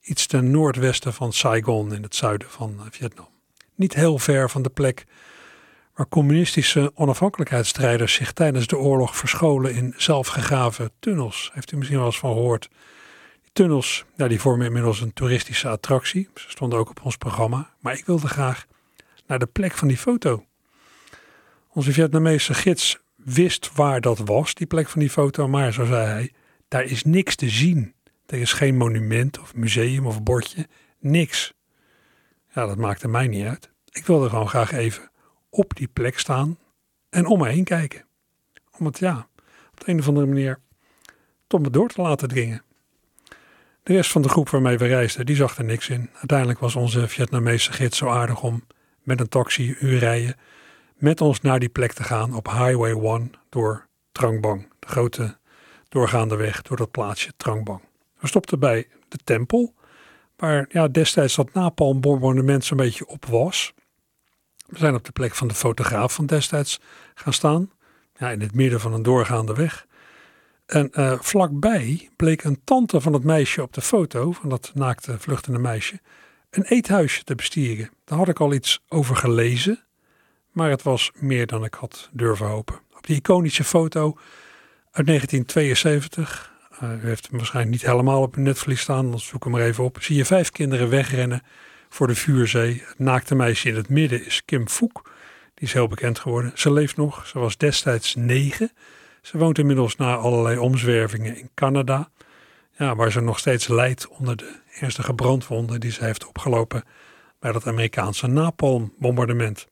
iets 0.01 0.27
ten 0.27 0.51
noordwesten 0.51 1.13
van 1.13 1.33
Saigon 1.33 1.93
in 1.93 2.03
het 2.03 2.15
zuiden 2.15 2.49
van 2.49 2.73
uh, 2.79 2.81
Vietnam. 2.89 3.27
Niet 3.75 3.93
heel 3.93 4.17
ver 4.17 4.49
van 4.49 4.61
de 4.61 4.69
plek 4.69 5.05
waar 5.95 6.07
communistische 6.07 6.91
onafhankelijkheidsstrijders 6.95 8.13
zich 8.13 8.33
tijdens 8.33 8.67
de 8.67 8.77
oorlog 8.77 9.15
verscholen 9.15 9.73
in 9.73 9.93
zelfgegraven 9.97 10.91
tunnels. 10.99 11.51
Heeft 11.53 11.71
u 11.71 11.77
misschien 11.77 11.97
wel 11.97 12.07
eens 12.07 12.19
van 12.19 12.33
gehoord? 12.33 12.69
Die 13.41 13.51
tunnels, 13.53 14.05
ja, 14.15 14.27
die 14.27 14.39
vormen 14.39 14.65
inmiddels 14.65 15.01
een 15.01 15.13
toeristische 15.13 15.67
attractie. 15.69 16.29
Ze 16.33 16.49
stonden 16.49 16.79
ook 16.79 16.89
op 16.89 17.01
ons 17.03 17.17
programma. 17.17 17.69
Maar 17.79 17.93
ik 17.97 18.05
wilde 18.05 18.27
graag 18.27 18.65
naar 19.27 19.39
de 19.39 19.45
plek 19.45 19.73
van 19.73 19.87
die 19.87 19.97
foto. 19.97 20.45
Onze 21.75 21.91
Vietnamese 21.91 22.53
gids 22.53 22.99
wist 23.15 23.73
waar 23.73 24.01
dat 24.01 24.17
was, 24.17 24.53
die 24.53 24.67
plek 24.67 24.89
van 24.89 24.99
die 24.99 25.09
foto. 25.09 25.47
Maar, 25.47 25.73
zo 25.73 25.85
zei 25.85 26.05
hij, 26.07 26.31
daar 26.67 26.83
is 26.83 27.03
niks 27.03 27.35
te 27.35 27.49
zien. 27.49 27.93
Er 28.25 28.37
is 28.37 28.53
geen 28.53 28.77
monument 28.77 29.39
of 29.39 29.55
museum 29.55 30.05
of 30.05 30.23
bordje. 30.23 30.67
Niks. 30.99 31.53
Ja, 32.53 32.65
dat 32.65 32.77
maakte 32.77 33.07
mij 33.07 33.27
niet 33.27 33.45
uit. 33.45 33.69
Ik 33.91 34.05
wilde 34.05 34.29
gewoon 34.29 34.49
graag 34.49 34.71
even 34.71 35.11
op 35.49 35.75
die 35.75 35.87
plek 35.87 36.19
staan 36.19 36.57
en 37.09 37.25
om 37.25 37.39
me 37.39 37.49
heen 37.49 37.63
kijken. 37.63 38.05
Om 38.77 38.85
het 38.85 38.99
ja, 38.99 39.27
op 39.71 39.85
de 39.85 39.91
een 39.91 39.99
of 39.99 40.07
andere 40.07 40.25
manier 40.25 40.59
tot 41.47 41.61
me 41.61 41.69
door 41.69 41.89
te 41.89 42.01
laten 42.01 42.27
dringen. 42.27 42.63
De 43.83 43.93
rest 43.93 44.11
van 44.11 44.21
de 44.21 44.29
groep 44.29 44.49
waarmee 44.49 44.77
we 44.77 44.87
reisden, 44.87 45.25
die 45.25 45.35
zag 45.35 45.57
er 45.57 45.63
niks 45.63 45.89
in. 45.89 46.09
Uiteindelijk 46.13 46.59
was 46.59 46.75
onze 46.75 47.07
Vietnamese 47.07 47.71
gids 47.71 47.97
zo 47.97 48.09
aardig 48.09 48.41
om 48.43 48.63
met 49.03 49.19
een 49.19 49.29
taxi 49.29 49.75
uur 49.79 49.99
rijden 49.99 50.35
met 50.95 51.21
ons 51.21 51.41
naar 51.41 51.59
die 51.59 51.69
plek 51.69 51.93
te 51.93 52.03
gaan 52.03 52.33
op 52.33 52.47
Highway 52.47 52.91
1 52.91 53.31
door 53.49 53.87
Trang 54.11 54.41
Bang, 54.41 54.67
de 54.79 54.87
grote 54.87 55.37
doorgaande 55.89 56.35
weg 56.35 56.61
door 56.61 56.77
dat 56.77 56.91
plaatsje 56.91 57.33
Trang 57.37 57.63
Bang. 57.63 57.81
We 58.19 58.27
stopten 58.27 58.59
bij 58.59 58.87
de 59.07 59.17
tempel, 59.23 59.73
waar 60.35 60.65
ja, 60.69 60.87
destijds 60.87 61.35
dat 61.35 61.53
napalmbombardement 61.53 62.65
zo'n 62.65 62.77
beetje 62.77 63.07
op 63.07 63.25
was. 63.25 63.73
We 64.65 64.77
zijn 64.77 64.95
op 64.95 65.05
de 65.05 65.11
plek 65.11 65.35
van 65.35 65.47
de 65.47 65.53
fotograaf 65.53 66.13
van 66.13 66.25
destijds 66.25 66.79
gaan 67.13 67.33
staan, 67.33 67.71
ja, 68.17 68.29
in 68.29 68.41
het 68.41 68.53
midden 68.53 68.79
van 68.79 68.93
een 68.93 69.03
doorgaande 69.03 69.53
weg. 69.53 69.85
En 70.65 70.89
uh, 70.93 71.19
vlakbij 71.19 72.09
bleek 72.15 72.43
een 72.43 72.61
tante 72.63 73.01
van 73.01 73.13
het 73.13 73.23
meisje 73.23 73.61
op 73.61 73.73
de 73.73 73.81
foto, 73.81 74.31
van 74.31 74.49
dat 74.49 74.71
naakte 74.73 75.19
vluchtende 75.19 75.59
meisje, 75.59 75.99
een 76.49 76.63
eethuisje 76.63 77.23
te 77.23 77.35
bestieren. 77.35 77.89
Daar 78.03 78.17
had 78.17 78.27
ik 78.27 78.39
al 78.39 78.53
iets 78.53 78.83
over 78.87 79.15
gelezen, 79.15 79.84
maar 80.55 80.69
het 80.69 80.83
was 80.83 81.11
meer 81.15 81.47
dan 81.47 81.63
ik 81.63 81.73
had 81.73 82.09
durven 82.11 82.45
hopen. 82.45 82.79
Op 82.97 83.07
die 83.07 83.15
iconische 83.15 83.63
foto 83.63 84.17
uit 84.91 85.07
1972, 85.07 86.53
uh, 86.83 87.03
u 87.03 87.07
heeft 87.07 87.27
hem 87.27 87.37
waarschijnlijk 87.37 87.75
niet 87.75 87.85
helemaal 87.85 88.21
op 88.21 88.35
uw 88.35 88.43
netvlies 88.43 88.81
staan, 88.81 89.09
dan 89.09 89.19
zoek 89.19 89.43
hem 89.43 89.55
er 89.55 89.65
even 89.65 89.83
op, 89.83 89.97
zie 90.01 90.15
je 90.15 90.25
vijf 90.25 90.51
kinderen 90.51 90.89
wegrennen 90.89 91.41
voor 91.89 92.07
de 92.07 92.15
vuurzee. 92.15 92.83
Het 92.85 92.99
naakte 92.99 93.35
meisje 93.35 93.69
in 93.69 93.75
het 93.75 93.89
midden 93.89 94.25
is 94.25 94.45
Kim 94.45 94.67
Fook. 94.67 95.09
Die 95.53 95.67
is 95.67 95.73
heel 95.73 95.87
bekend 95.87 96.19
geworden. 96.19 96.51
Ze 96.55 96.71
leeft 96.71 96.97
nog. 96.97 97.27
Ze 97.27 97.39
was 97.39 97.57
destijds 97.57 98.15
negen. 98.15 98.71
Ze 99.21 99.37
woont 99.37 99.57
inmiddels 99.57 99.95
na 99.95 100.15
allerlei 100.15 100.57
omzwervingen 100.57 101.37
in 101.37 101.49
Canada. 101.53 102.09
Ja, 102.77 102.95
waar 102.95 103.11
ze 103.11 103.21
nog 103.21 103.39
steeds 103.39 103.67
lijdt 103.67 104.07
onder 104.07 104.35
de 104.35 104.59
ernstige 104.79 105.13
brandwonden 105.13 105.79
die 105.79 105.91
ze 105.91 106.03
heeft 106.03 106.27
opgelopen 106.27 106.83
bij 107.39 107.51
dat 107.51 107.67
Amerikaanse 107.67 108.27
napalmbombardement. 108.27 109.67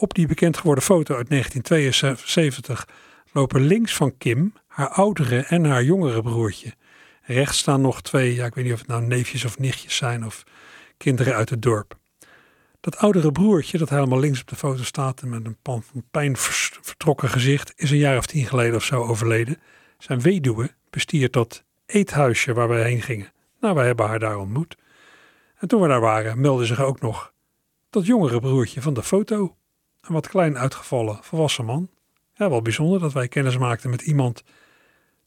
Op 0.00 0.14
die 0.14 0.26
bekend 0.26 0.56
geworden 0.56 0.84
foto 0.84 1.16
uit 1.16 1.28
1972 1.28 2.88
lopen 3.32 3.60
links 3.60 3.94
van 3.94 4.16
Kim 4.18 4.52
haar 4.66 4.88
oudere 4.88 5.40
en 5.40 5.64
haar 5.64 5.84
jongere 5.84 6.22
broertje. 6.22 6.74
Rechts 7.22 7.58
staan 7.58 7.80
nog 7.80 8.02
twee, 8.02 8.34
ja, 8.34 8.46
ik 8.46 8.54
weet 8.54 8.64
niet 8.64 8.72
of 8.72 8.78
het 8.78 8.88
nou 8.88 9.02
neefjes 9.02 9.44
of 9.44 9.58
nichtjes 9.58 9.96
zijn 9.96 10.26
of 10.26 10.44
kinderen 10.96 11.34
uit 11.34 11.50
het 11.50 11.62
dorp. 11.62 11.98
Dat 12.80 12.96
oudere 12.96 13.32
broertje, 13.32 13.78
dat 13.78 13.88
helemaal 13.88 14.18
links 14.18 14.40
op 14.40 14.46
de 14.46 14.56
foto 14.56 14.82
staat 14.82 15.22
en 15.22 15.28
met 15.28 15.46
een 15.46 15.56
pan 15.62 15.82
van 15.82 16.04
pijn 16.10 16.36
vertrokken 16.36 17.28
gezicht, 17.28 17.72
is 17.76 17.90
een 17.90 17.98
jaar 17.98 18.16
of 18.16 18.26
tien 18.26 18.46
geleden 18.46 18.76
of 18.76 18.84
zo 18.84 19.02
overleden. 19.02 19.60
Zijn 19.98 20.20
weduwe 20.20 20.74
bestiert 20.90 21.32
dat 21.32 21.64
eethuisje 21.86 22.52
waar 22.52 22.68
wij 22.68 22.82
heen 22.82 23.02
gingen. 23.02 23.32
Nou, 23.60 23.74
wij 23.74 23.86
hebben 23.86 24.06
haar 24.06 24.18
daar 24.18 24.38
ontmoet. 24.38 24.76
En 25.56 25.68
toen 25.68 25.80
we 25.80 25.88
daar 25.88 26.00
waren, 26.00 26.40
meldde 26.40 26.66
zich 26.66 26.80
ook 26.80 27.00
nog 27.00 27.32
dat 27.90 28.06
jongere 28.06 28.40
broertje 28.40 28.82
van 28.82 28.94
de 28.94 29.02
foto. 29.02 29.56
Een 30.00 30.14
wat 30.14 30.28
klein 30.28 30.58
uitgevallen 30.58 31.18
volwassen 31.22 31.64
man. 31.64 31.90
Ja, 32.34 32.50
wel 32.50 32.62
bijzonder 32.62 33.00
dat 33.00 33.12
wij 33.12 33.28
kennis 33.28 33.58
maakten 33.58 33.90
met 33.90 34.02
iemand 34.02 34.44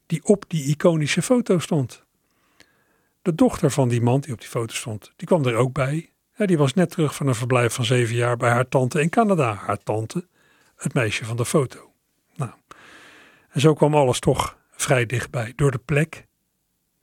die 0.06 0.24
op 0.24 0.44
die 0.48 0.64
iconische 0.64 1.22
foto 1.22 1.58
stond. 1.58 2.04
De 3.22 3.34
dochter 3.34 3.70
van 3.70 3.88
die 3.88 4.02
man 4.02 4.20
die 4.20 4.32
op 4.32 4.40
die 4.40 4.48
foto 4.48 4.74
stond, 4.74 5.12
die 5.16 5.26
kwam 5.26 5.44
er 5.44 5.54
ook 5.54 5.72
bij. 5.72 6.06
Die 6.36 6.58
was 6.58 6.74
net 6.74 6.90
terug 6.90 7.14
van 7.14 7.26
een 7.26 7.34
verblijf 7.34 7.74
van 7.74 7.84
zeven 7.84 8.14
jaar 8.14 8.36
bij 8.36 8.50
haar 8.50 8.68
tante 8.68 9.00
in 9.00 9.08
Canada. 9.08 9.54
Haar 9.54 9.78
tante, 9.78 10.26
het 10.76 10.94
meisje 10.94 11.24
van 11.24 11.36
de 11.36 11.44
foto. 11.44 11.92
Nou, 12.34 12.50
en 13.48 13.60
zo 13.60 13.74
kwam 13.74 13.94
alles 13.94 14.18
toch 14.18 14.58
vrij 14.70 15.06
dichtbij. 15.06 15.52
Door 15.56 15.70
de 15.70 15.78
plek, 15.78 16.26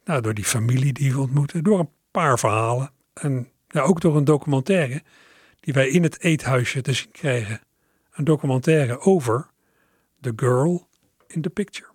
nou, 0.04 0.22
door 0.22 0.34
die 0.34 0.46
familie 0.46 0.94
die 0.94 1.14
we 1.14 1.20
ontmoetten, 1.20 1.64
door 1.64 1.80
een 1.80 1.92
paar 2.12 2.40
verhalen. 2.40 2.92
En 3.14 3.52
ja, 3.68 3.82
ook 3.82 4.02
door 4.02 4.18
een 4.18 4.24
documentaire 4.24 5.04
die 5.60 5.74
wij 5.74 5.90
in 5.90 6.04
het 6.04 6.20
eethuisje 6.20 6.82
te 6.82 6.94
zien 6.94 7.12
kregen. 7.12 7.62
Een 8.12 8.24
documentaire 8.24 9.00
over 9.00 9.50
The 10.22 10.34
Girl 10.36 10.88
in 11.28 11.42
the 11.42 11.50
Picture. 11.50 11.89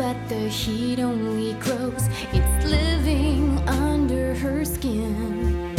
But 0.00 0.16
the 0.30 0.48
heat 0.48 0.98
only 0.98 1.52
grows. 1.60 2.08
It's 2.32 2.64
living 2.64 3.58
under 3.68 4.34
her 4.36 4.64
skin. 4.64 5.76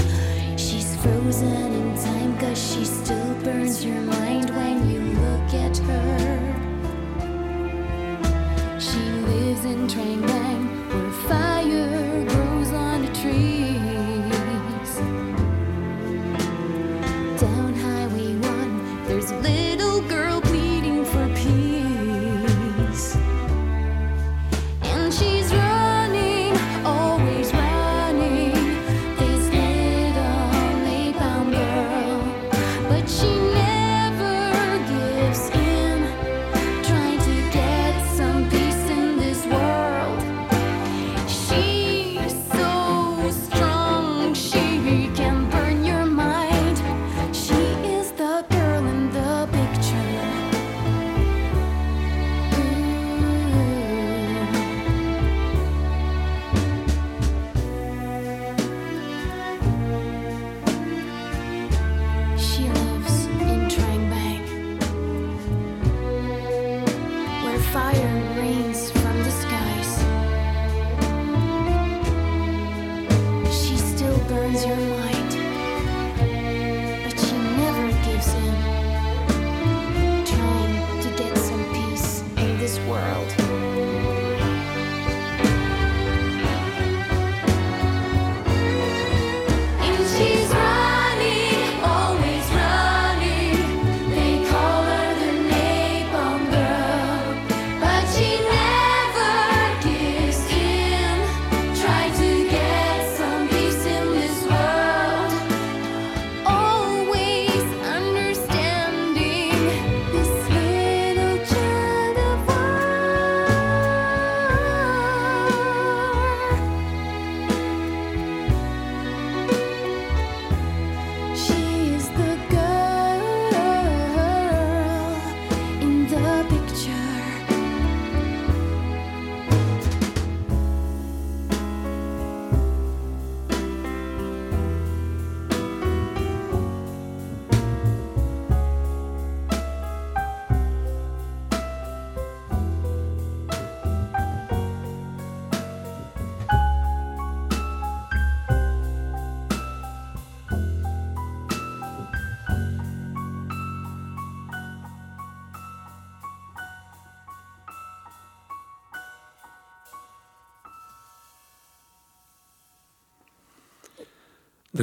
She's 0.58 0.96
frozen 1.02 1.74
in 1.82 1.96
time, 1.96 2.38
cause 2.38 2.60
she 2.60 2.86
still 2.86 3.34
burns 3.44 3.84
your 3.84 4.00
mind 4.02 4.31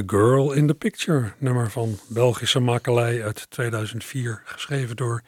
Girl 0.09 0.51
in 0.51 0.67
the 0.67 0.73
Picture, 0.73 1.33
nummer 1.37 1.71
van 1.71 1.99
Belgische 2.07 2.59
makelij 2.59 3.23
uit 3.23 3.49
2004, 3.49 4.41
geschreven 4.45 4.95
door 4.95 5.21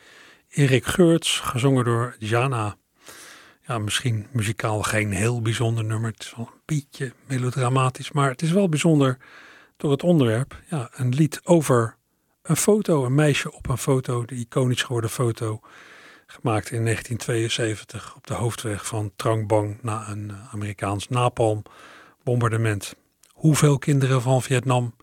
Erik 0.50 0.86
Geurts, 0.86 1.40
gezongen 1.40 1.86
door 1.86 2.16
Jana. 2.20 2.76
Ja, 3.68 3.78
misschien 3.78 4.28
muzikaal 4.32 4.82
geen 4.82 5.12
heel 5.12 5.42
bijzonder 5.42 5.84
nummer, 5.84 6.12
het 6.12 6.24
is 6.24 6.34
wel 6.36 6.50
een 6.52 6.60
beetje 6.66 7.14
melodramatisch, 7.28 8.12
maar 8.12 8.30
het 8.30 8.42
is 8.42 8.52
wel 8.52 8.70
bijzonder 8.70 9.18
door 9.78 9.92
het 9.92 10.04
onderwerp. 10.04 10.62
Ja, 10.70 10.90
een 10.94 11.14
lied 11.14 11.42
over 11.44 11.98
een 12.42 12.58
foto, 12.58 13.06
een 13.06 13.16
meisje 13.16 13.54
op 13.54 13.70
een 13.70 13.78
foto, 13.78 14.26
de 14.26 14.36
iconisch 14.36 14.84
geworden 14.84 15.10
foto, 15.10 15.60
gemaakt 16.26 16.72
in 16.72 16.84
1972 16.84 18.16
op 18.16 18.28
de 18.28 18.34
hoofdweg 18.34 18.86
van 18.86 19.12
Trang 19.16 19.48
Bang 19.48 19.78
na 19.82 20.10
een 20.10 20.30
eh, 20.30 20.54
Amerikaans 20.54 21.08
napalm-bombardement. 21.08 22.96
Hoeveel 23.42 23.78
kinderen 23.78 24.22
van 24.22 24.42
Vietnam 24.42 24.94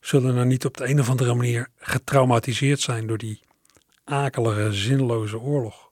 zullen 0.00 0.36
er 0.36 0.46
niet 0.46 0.64
op 0.64 0.76
de 0.76 0.88
een 0.88 1.00
of 1.00 1.10
andere 1.10 1.34
manier 1.34 1.68
getraumatiseerd 1.76 2.80
zijn 2.80 3.06
door 3.06 3.18
die 3.18 3.40
akelige, 4.04 4.72
zinloze 4.72 5.40
oorlog? 5.40 5.90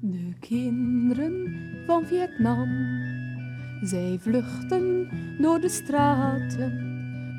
De 0.00 0.34
kinderen 0.40 1.56
van 1.86 2.06
Vietnam, 2.06 2.68
zij 3.82 4.18
vluchten 4.20 5.08
door 5.40 5.60
de 5.60 5.68
straten 5.68 6.86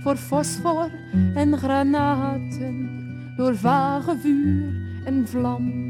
voor 0.03 0.15
fosfor 0.15 0.91
en 1.35 1.57
granaten, 1.57 2.89
door 3.37 3.55
vage 3.55 4.17
vuur 4.17 4.73
en 5.03 5.27
vlam. 5.27 5.88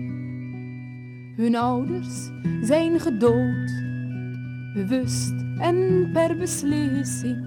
Hun 1.40 1.56
ouders 1.56 2.30
zijn 2.62 3.00
gedood 3.00 3.72
bewust 4.74 5.34
en 5.58 6.10
per 6.14 6.38
beslissing, 6.38 7.38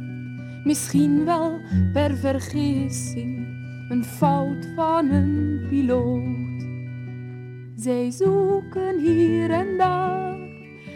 misschien 0.65 1.25
wel 1.25 1.61
per 1.93 2.17
vergissing, 2.17 3.47
een 3.89 4.05
fout 4.05 4.67
van 4.75 5.11
een 5.11 5.67
piloot. 5.69 6.67
Zij 7.75 8.11
zoeken 8.11 8.99
hier 9.01 9.51
en 9.51 9.79
daar 9.79 10.39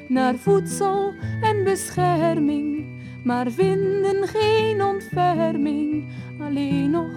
naar 0.08 0.34
voedsel 0.34 1.12
en 1.42 1.64
bescherming, 1.64 2.86
maar 3.24 3.50
vinden 3.50 4.28
geen 4.28 4.82
ontferming, 4.82 6.08
alleen 6.40 6.90
nog 6.90 7.12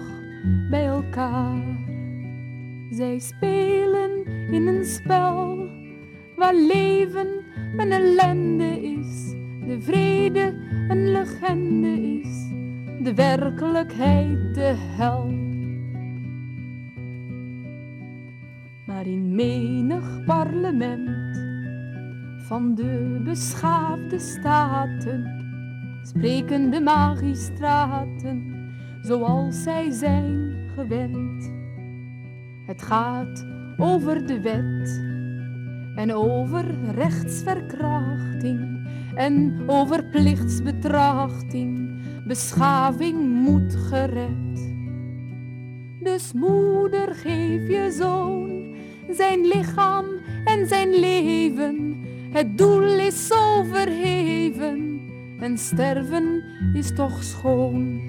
bij 0.70 0.86
elkaar. 0.86 1.62
Zij 2.90 3.18
spelen 3.18 4.19
in 4.50 4.66
een 4.66 4.84
spel 4.84 5.68
waar 6.36 6.54
leven 6.54 7.28
een 7.76 7.92
ellende 7.92 8.82
is, 8.82 9.30
de 9.66 9.80
vrede 9.80 10.54
een 10.88 11.12
legende 11.12 12.20
is, 12.20 12.48
de 13.02 13.14
werkelijkheid 13.14 14.54
de 14.54 14.74
hel. 14.76 15.26
Maar 18.86 19.06
in 19.06 19.34
menig 19.34 20.24
parlement 20.24 21.38
van 22.38 22.74
de 22.74 23.20
beschaafde 23.24 24.18
staten 24.18 25.38
spreken 26.02 26.70
de 26.70 26.80
magistraten 26.80 28.58
zoals 29.00 29.62
zij 29.62 29.90
zijn 29.90 30.56
gewend. 30.74 31.52
Het 32.66 32.82
gaat 32.82 33.49
over 33.80 34.26
de 34.26 34.40
wet 34.40 35.00
en 35.94 36.12
over 36.12 36.64
rechtsverkrachting 36.94 38.88
en 39.14 39.62
over 39.66 40.04
plichtsbetrachting. 40.04 41.88
Beschaving 42.26 43.42
moet 43.44 43.74
gered. 43.74 44.72
Dus 46.02 46.32
moeder, 46.32 47.14
geef 47.14 47.68
je 47.68 47.94
zoon 47.98 48.60
zijn 49.14 49.46
lichaam 49.46 50.06
en 50.44 50.66
zijn 50.66 50.94
leven. 50.94 52.04
Het 52.30 52.58
doel 52.58 52.98
is 52.98 53.26
zo 53.26 53.62
verheven 53.62 55.00
en 55.40 55.58
sterven 55.58 56.44
is 56.74 56.94
toch 56.94 57.22
schoon. 57.22 58.00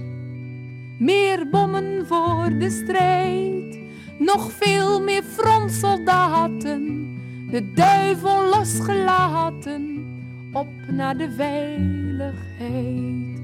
Meer 0.99 1.49
bommen 1.49 2.07
voor 2.07 2.57
de 2.59 2.69
strijd, 2.69 3.79
nog 4.21 4.51
veel 4.51 5.01
meer 5.01 5.23
frontsoldaten. 5.23 7.09
De 7.49 7.71
duivel 7.73 8.49
losgelaten, 8.49 10.05
op 10.53 10.67
naar 10.91 11.17
de 11.17 11.31
veiligheid. 11.31 13.41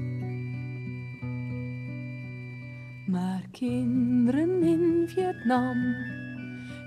Maar 3.06 3.42
kinderen 3.50 4.62
in 4.62 5.04
Vietnam, 5.06 5.76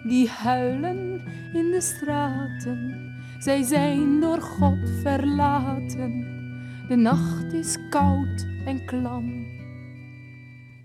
die 0.03 0.29
huilen 0.29 1.21
in 1.53 1.71
de 1.71 1.81
straten. 1.81 3.09
Zij 3.39 3.63
zijn 3.63 4.19
door 4.19 4.41
God 4.41 4.89
verlaten, 5.01 6.27
de 6.87 6.95
nacht 6.95 7.53
is 7.53 7.77
koud 7.89 8.45
en 8.65 8.85
klam. 8.85 9.45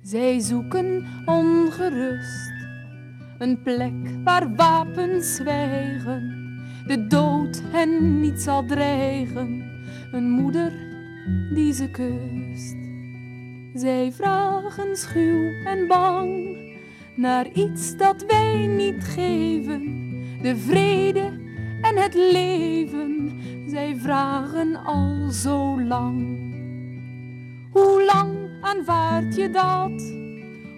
Zij 0.03 0.41
zoeken 0.41 1.05
ongerust 1.25 2.56
een 3.39 3.63
plek 3.63 3.95
waar 4.25 4.55
wapens 4.55 5.35
zwijgen, 5.35 6.45
de 6.87 7.07
dood 7.07 7.63
hen 7.71 8.21
niet 8.21 8.43
zal 8.43 8.65
dreigen, 8.65 9.65
een 10.13 10.31
moeder 10.31 10.73
die 11.55 11.73
ze 11.73 11.91
kust. 11.91 12.77
Zij 13.75 14.13
vragen 14.13 14.97
schuw 14.97 15.53
en 15.65 15.87
bang 15.87 16.57
naar 17.15 17.47
iets 17.53 17.97
dat 17.97 18.25
wij 18.27 18.67
niet 18.67 19.05
geven, 19.05 19.83
de 20.43 20.57
vrede 20.57 21.45
en 21.83 21.97
het 21.97 22.15
leven. 22.15 23.41
Zij 23.67 23.97
vragen 23.97 24.77
al 24.85 25.31
zo 25.31 25.83
lang. 25.83 26.45
Hoe 27.71 28.05
lang 28.05 28.35
aanvaard 28.61 29.37
je 29.37 29.51
dat? 29.51 30.15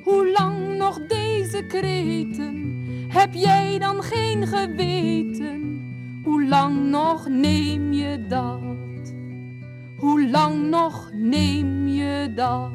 Hoe 0.04 0.32
lang 0.36 0.76
nog 0.76 1.06
deze 1.06 1.27
kreten? 1.68 2.76
Heb 3.08 3.34
jij 3.34 3.78
dan 3.78 4.02
geen 4.02 4.46
geweten? 4.46 5.80
Hoe 6.24 6.48
lang 6.48 6.90
nog 6.90 7.28
neem 7.28 7.92
je 7.92 8.26
dat? 8.26 9.12
Hoe 9.96 10.30
lang 10.30 10.68
nog 10.68 11.10
neem 11.12 11.86
je 11.86 12.32
dat? 12.34 12.70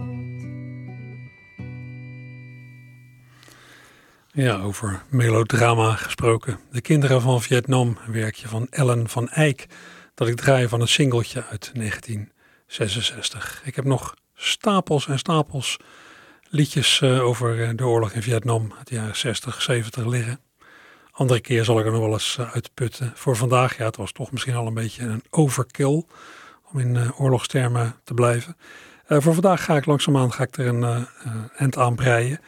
Ja, 4.31 4.61
over 4.61 5.03
melodrama 5.09 5.95
gesproken. 5.95 6.59
De 6.71 6.81
kinderen 6.81 7.21
van 7.21 7.41
Vietnam, 7.41 7.97
werkje 8.07 8.47
van 8.47 8.67
Ellen 8.69 9.09
van 9.09 9.29
Eyck, 9.29 9.65
dat 10.13 10.27
ik 10.27 10.35
draai 10.35 10.67
van 10.67 10.81
een 10.81 10.87
singeltje 10.87 11.43
uit 11.49 11.71
1966. 11.73 13.61
Ik 13.63 13.75
heb 13.75 13.85
nog 13.85 14.15
stapels 14.35 15.07
en 15.07 15.19
stapels 15.19 15.77
liedjes 16.53 17.01
uh, 17.01 17.23
over 17.23 17.57
uh, 17.57 17.69
de 17.75 17.85
oorlog 17.85 18.11
in 18.11 18.21
Vietnam 18.21 18.73
uit 18.77 18.87
de 18.87 18.95
jaren 18.95 19.15
60, 19.15 19.61
70 19.61 20.05
liggen. 20.05 20.39
Andere 21.11 21.39
keer 21.39 21.63
zal 21.63 21.79
ik 21.79 21.85
er 21.85 21.91
nog 21.91 22.01
wel 22.01 22.11
eens 22.11 22.37
uh, 22.39 22.53
uitputten. 22.53 23.11
Voor 23.15 23.35
vandaag, 23.35 23.77
ja, 23.77 23.85
het 23.85 23.95
was 23.95 24.11
toch 24.11 24.31
misschien 24.31 24.55
al 24.55 24.67
een 24.67 24.73
beetje 24.73 25.03
een 25.03 25.23
overkill 25.29 26.03
om 26.71 26.79
in 26.79 27.13
oorlogstermen 27.15 27.95
te 28.03 28.13
blijven. 28.13 28.57
voor 29.07 29.33
vandaag 29.33 29.63
ga 29.63 29.75
ik 29.75 29.85
langzaamaan 29.85 30.33
ga 30.33 30.43
ik 30.43 30.57
er 30.57 30.67
een 30.67 31.07
end 31.55 31.77
aan 31.77 31.95
breien. 31.95 32.39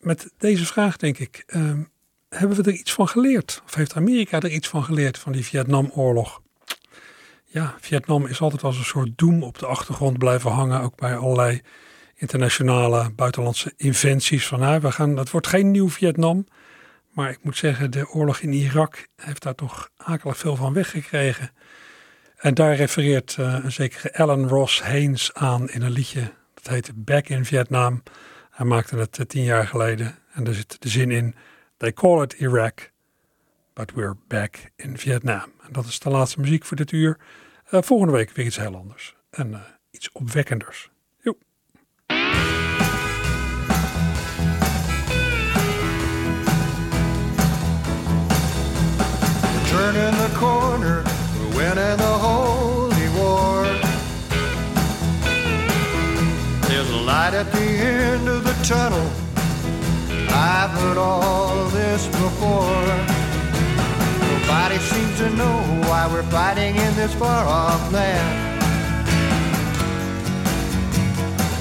met 0.00 0.30
deze 0.38 0.66
vraag 0.66 0.96
denk 0.96 1.18
ik, 1.18 1.42
ehm, 1.46 1.82
hebben 2.28 2.56
we 2.56 2.62
er 2.62 2.78
iets 2.78 2.92
van 2.92 3.08
geleerd? 3.08 3.62
Of 3.64 3.74
heeft 3.74 3.94
Amerika 3.94 4.40
er 4.40 4.50
iets 4.50 4.68
van 4.68 4.84
geleerd 4.84 5.18
van 5.18 5.32
die 5.32 5.44
Vietnamoorlog? 5.44 6.40
Ja, 7.44 7.74
Vietnam 7.80 8.26
is 8.26 8.40
altijd 8.40 8.62
als 8.62 8.78
een 8.78 8.84
soort 8.84 9.18
doem 9.18 9.42
op 9.42 9.58
de 9.58 9.66
achtergrond 9.66 10.18
blijven 10.18 10.50
hangen, 10.50 10.80
ook 10.80 10.96
bij 10.96 11.16
allerlei 11.16 11.62
internationale 12.16 13.10
buitenlandse 13.10 13.72
inventies. 13.76 14.46
Van 14.46 14.60
nou, 14.60 14.80
we 14.80 14.92
gaan, 14.92 15.16
het 15.16 15.30
wordt 15.30 15.46
geen 15.46 15.70
nieuw 15.70 15.88
Vietnam. 15.88 16.46
Maar 17.10 17.30
ik 17.30 17.38
moet 17.42 17.56
zeggen, 17.56 17.90
de 17.90 18.08
oorlog 18.08 18.38
in 18.38 18.52
Irak 18.52 19.06
heeft 19.16 19.42
daar 19.42 19.54
toch 19.54 19.90
akelig 19.96 20.38
veel 20.38 20.56
van 20.56 20.72
weggekregen. 20.72 21.50
En 22.36 22.54
daar 22.54 22.76
refereert 22.76 23.36
uh, 23.40 23.58
een 23.62 23.72
zekere 23.72 24.16
Alan 24.16 24.48
Ross 24.48 24.82
Haynes 24.82 25.34
aan 25.34 25.68
in 25.68 25.82
een 25.82 25.90
liedje. 25.90 26.32
Dat 26.54 26.66
heet 26.66 27.04
Back 27.04 27.28
in 27.28 27.44
Vietnam. 27.44 28.02
Hij 28.50 28.66
maakte 28.66 28.96
het 28.96 29.18
uh, 29.18 29.26
tien 29.26 29.42
jaar 29.42 29.66
geleden. 29.66 30.18
En 30.32 30.44
daar 30.44 30.54
zit 30.54 30.82
de 30.82 30.88
zin 30.88 31.10
in. 31.10 31.34
They 31.76 31.92
call 31.92 32.22
it 32.22 32.34
Iraq, 32.34 32.90
but 33.74 33.92
we're 33.92 34.16
back 34.28 34.70
in 34.76 34.98
Vietnam. 34.98 35.52
En 35.62 35.72
dat 35.72 35.86
is 35.86 35.98
de 35.98 36.10
laatste 36.10 36.40
muziek 36.40 36.64
voor 36.64 36.76
dit 36.76 36.92
uur. 36.92 37.18
Uh, 37.70 37.82
volgende 37.82 38.12
week 38.12 38.30
weer 38.30 38.46
iets 38.46 38.56
heel 38.56 38.76
anders. 38.76 39.16
En 39.30 39.62
iets 39.90 40.12
opwekkenders. 40.12 40.90
Turning 49.68 50.16
the 50.24 50.32
corner, 50.36 51.04
we're 51.38 51.56
winning 51.56 51.96
the 51.96 52.14
holy 52.26 53.08
war. 53.18 53.64
There's 56.68 56.90
a 56.90 56.96
light 56.96 57.34
at 57.34 57.50
the 57.52 57.68
end 57.94 58.28
of 58.28 58.44
the 58.44 58.54
tunnel. 58.64 59.08
I've 60.30 60.70
heard 60.70 60.98
all 60.98 61.64
this 61.70 62.06
before. 62.06 62.86
Nobody 64.20 64.78
seems 64.78 65.16
to 65.18 65.30
know 65.30 65.56
why 65.88 66.08
we're 66.12 66.30
fighting 66.30 66.76
in 66.76 66.94
this 66.96 67.14
far 67.14 67.44
off 67.46 67.92
land. 67.92 68.62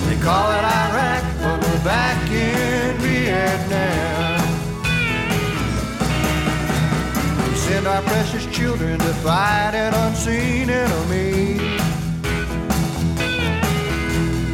They 0.07 0.17
call 0.21 0.51
it 0.51 0.63
Iraq, 0.63 1.23
but 1.39 1.57
we're 1.63 1.83
back 1.83 2.29
in 2.29 2.97
Vietnam. 2.97 4.24
Send 7.65 7.87
our 7.87 8.01
precious 8.03 8.45
children 8.55 8.99
to 8.99 9.13
fight 9.25 9.73
an 9.73 9.93
unseen 10.05 10.69
enemy. 10.69 11.57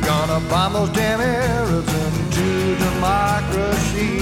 Gonna 0.02 0.40
bomb 0.50 0.74
those 0.74 0.90
damn 0.92 1.20
Arabs 1.20 1.94
into 2.06 2.76
democracy. 2.88 4.20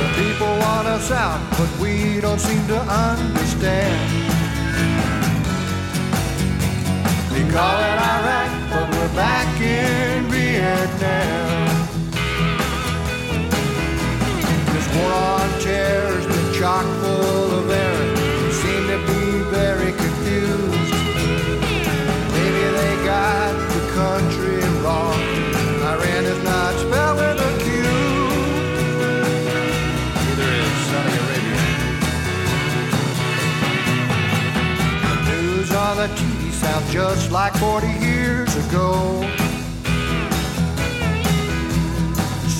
The 0.00 0.08
people 0.20 0.52
want 0.66 0.86
us 0.96 1.10
out, 1.10 1.40
but 1.58 1.70
we 1.80 2.20
don't 2.20 2.40
seem 2.40 2.66
to 2.66 2.80
understand. 3.08 3.96
They 7.32 7.44
call 7.54 7.78
it 7.88 7.98
Iraq, 8.14 8.50
but 8.72 8.86
we're 8.94 9.14
back 9.14 9.60
in 9.60 10.24
Vietnam. 10.30 11.69
moron 15.00 15.48
chairs 15.60 16.26
been 16.26 16.52
chock 16.52 16.84
full 17.00 17.50
of 17.58 17.70
air 17.70 18.00
seem 18.60 18.82
to 18.92 18.98
be 19.10 19.24
very 19.58 19.92
confused. 19.92 20.94
Maybe 22.36 22.64
they 22.78 22.94
got 23.04 23.52
the 23.74 23.82
country 24.00 24.60
wrong. 24.82 25.20
Iran 25.92 26.24
is 26.34 26.40
not 26.44 26.72
spelled 26.82 27.16
with 27.20 27.48
a 27.48 27.52
Q. 27.62 27.68
Neither 30.16 30.50
is 30.64 30.76
Saudi 30.88 31.14
Arabia. 31.22 31.62
The 35.06 35.14
news 35.30 35.70
on 35.84 35.94
the 36.02 36.08
TV 36.18 36.40
sounds 36.52 36.88
just 36.92 37.30
like 37.30 37.54
40 37.54 37.86
years 38.08 38.52
ago. 38.66 38.90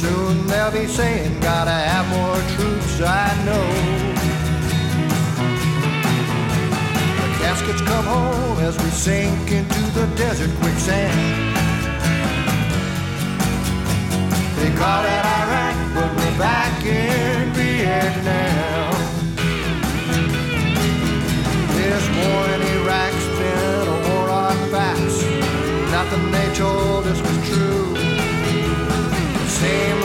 Soon 0.00 0.46
they'll 0.46 0.72
be 0.72 0.86
saying 0.86 1.29
caskets 8.20 8.60
as 8.60 8.78
we 8.82 8.90
sink 8.90 9.52
into 9.52 9.80
the 9.98 10.06
desert 10.16 10.50
quicksand. 10.60 11.56
They 14.56 14.70
call 14.76 15.04
it 15.04 15.24
Iraq, 15.40 15.76
but 15.94 16.10
we're 16.16 16.38
back 16.38 16.84
in 16.84 17.52
Vietnam. 17.52 18.94
This 21.76 22.04
war 22.18 22.42
in 22.54 22.62
Iraq's 22.78 23.26
been 23.38 23.88
a 23.88 23.98
war 24.08 24.30
on 24.30 24.56
facts. 24.70 25.22
Nothing 25.90 26.30
they 26.30 26.54
told 26.54 27.06
us 27.06 27.20
was 27.20 27.38
true. 27.48 27.96
Same 29.48 29.99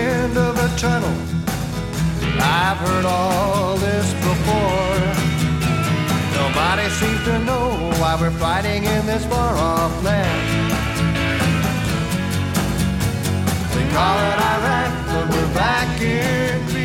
end 0.00 0.36
of 0.36 0.56
a 0.56 0.68
tunnel. 0.78 1.16
I've 2.40 2.78
heard 2.78 3.04
all 3.04 3.76
this 3.76 4.12
before. 4.28 5.00
Nobody 6.40 6.88
seems 7.00 7.22
to 7.24 7.38
know 7.40 7.92
why 8.00 8.16
we're 8.20 8.30
fighting 8.30 8.84
in 8.84 9.06
this 9.06 9.24
far 9.26 9.54
off 9.56 9.92
land. 10.02 10.46
They 13.74 13.86
call 13.94 14.16
it 14.30 14.38
Iraq, 14.54 15.06
but 15.06 15.24
we're 15.34 15.54
back 15.54 16.00
in 16.00 16.79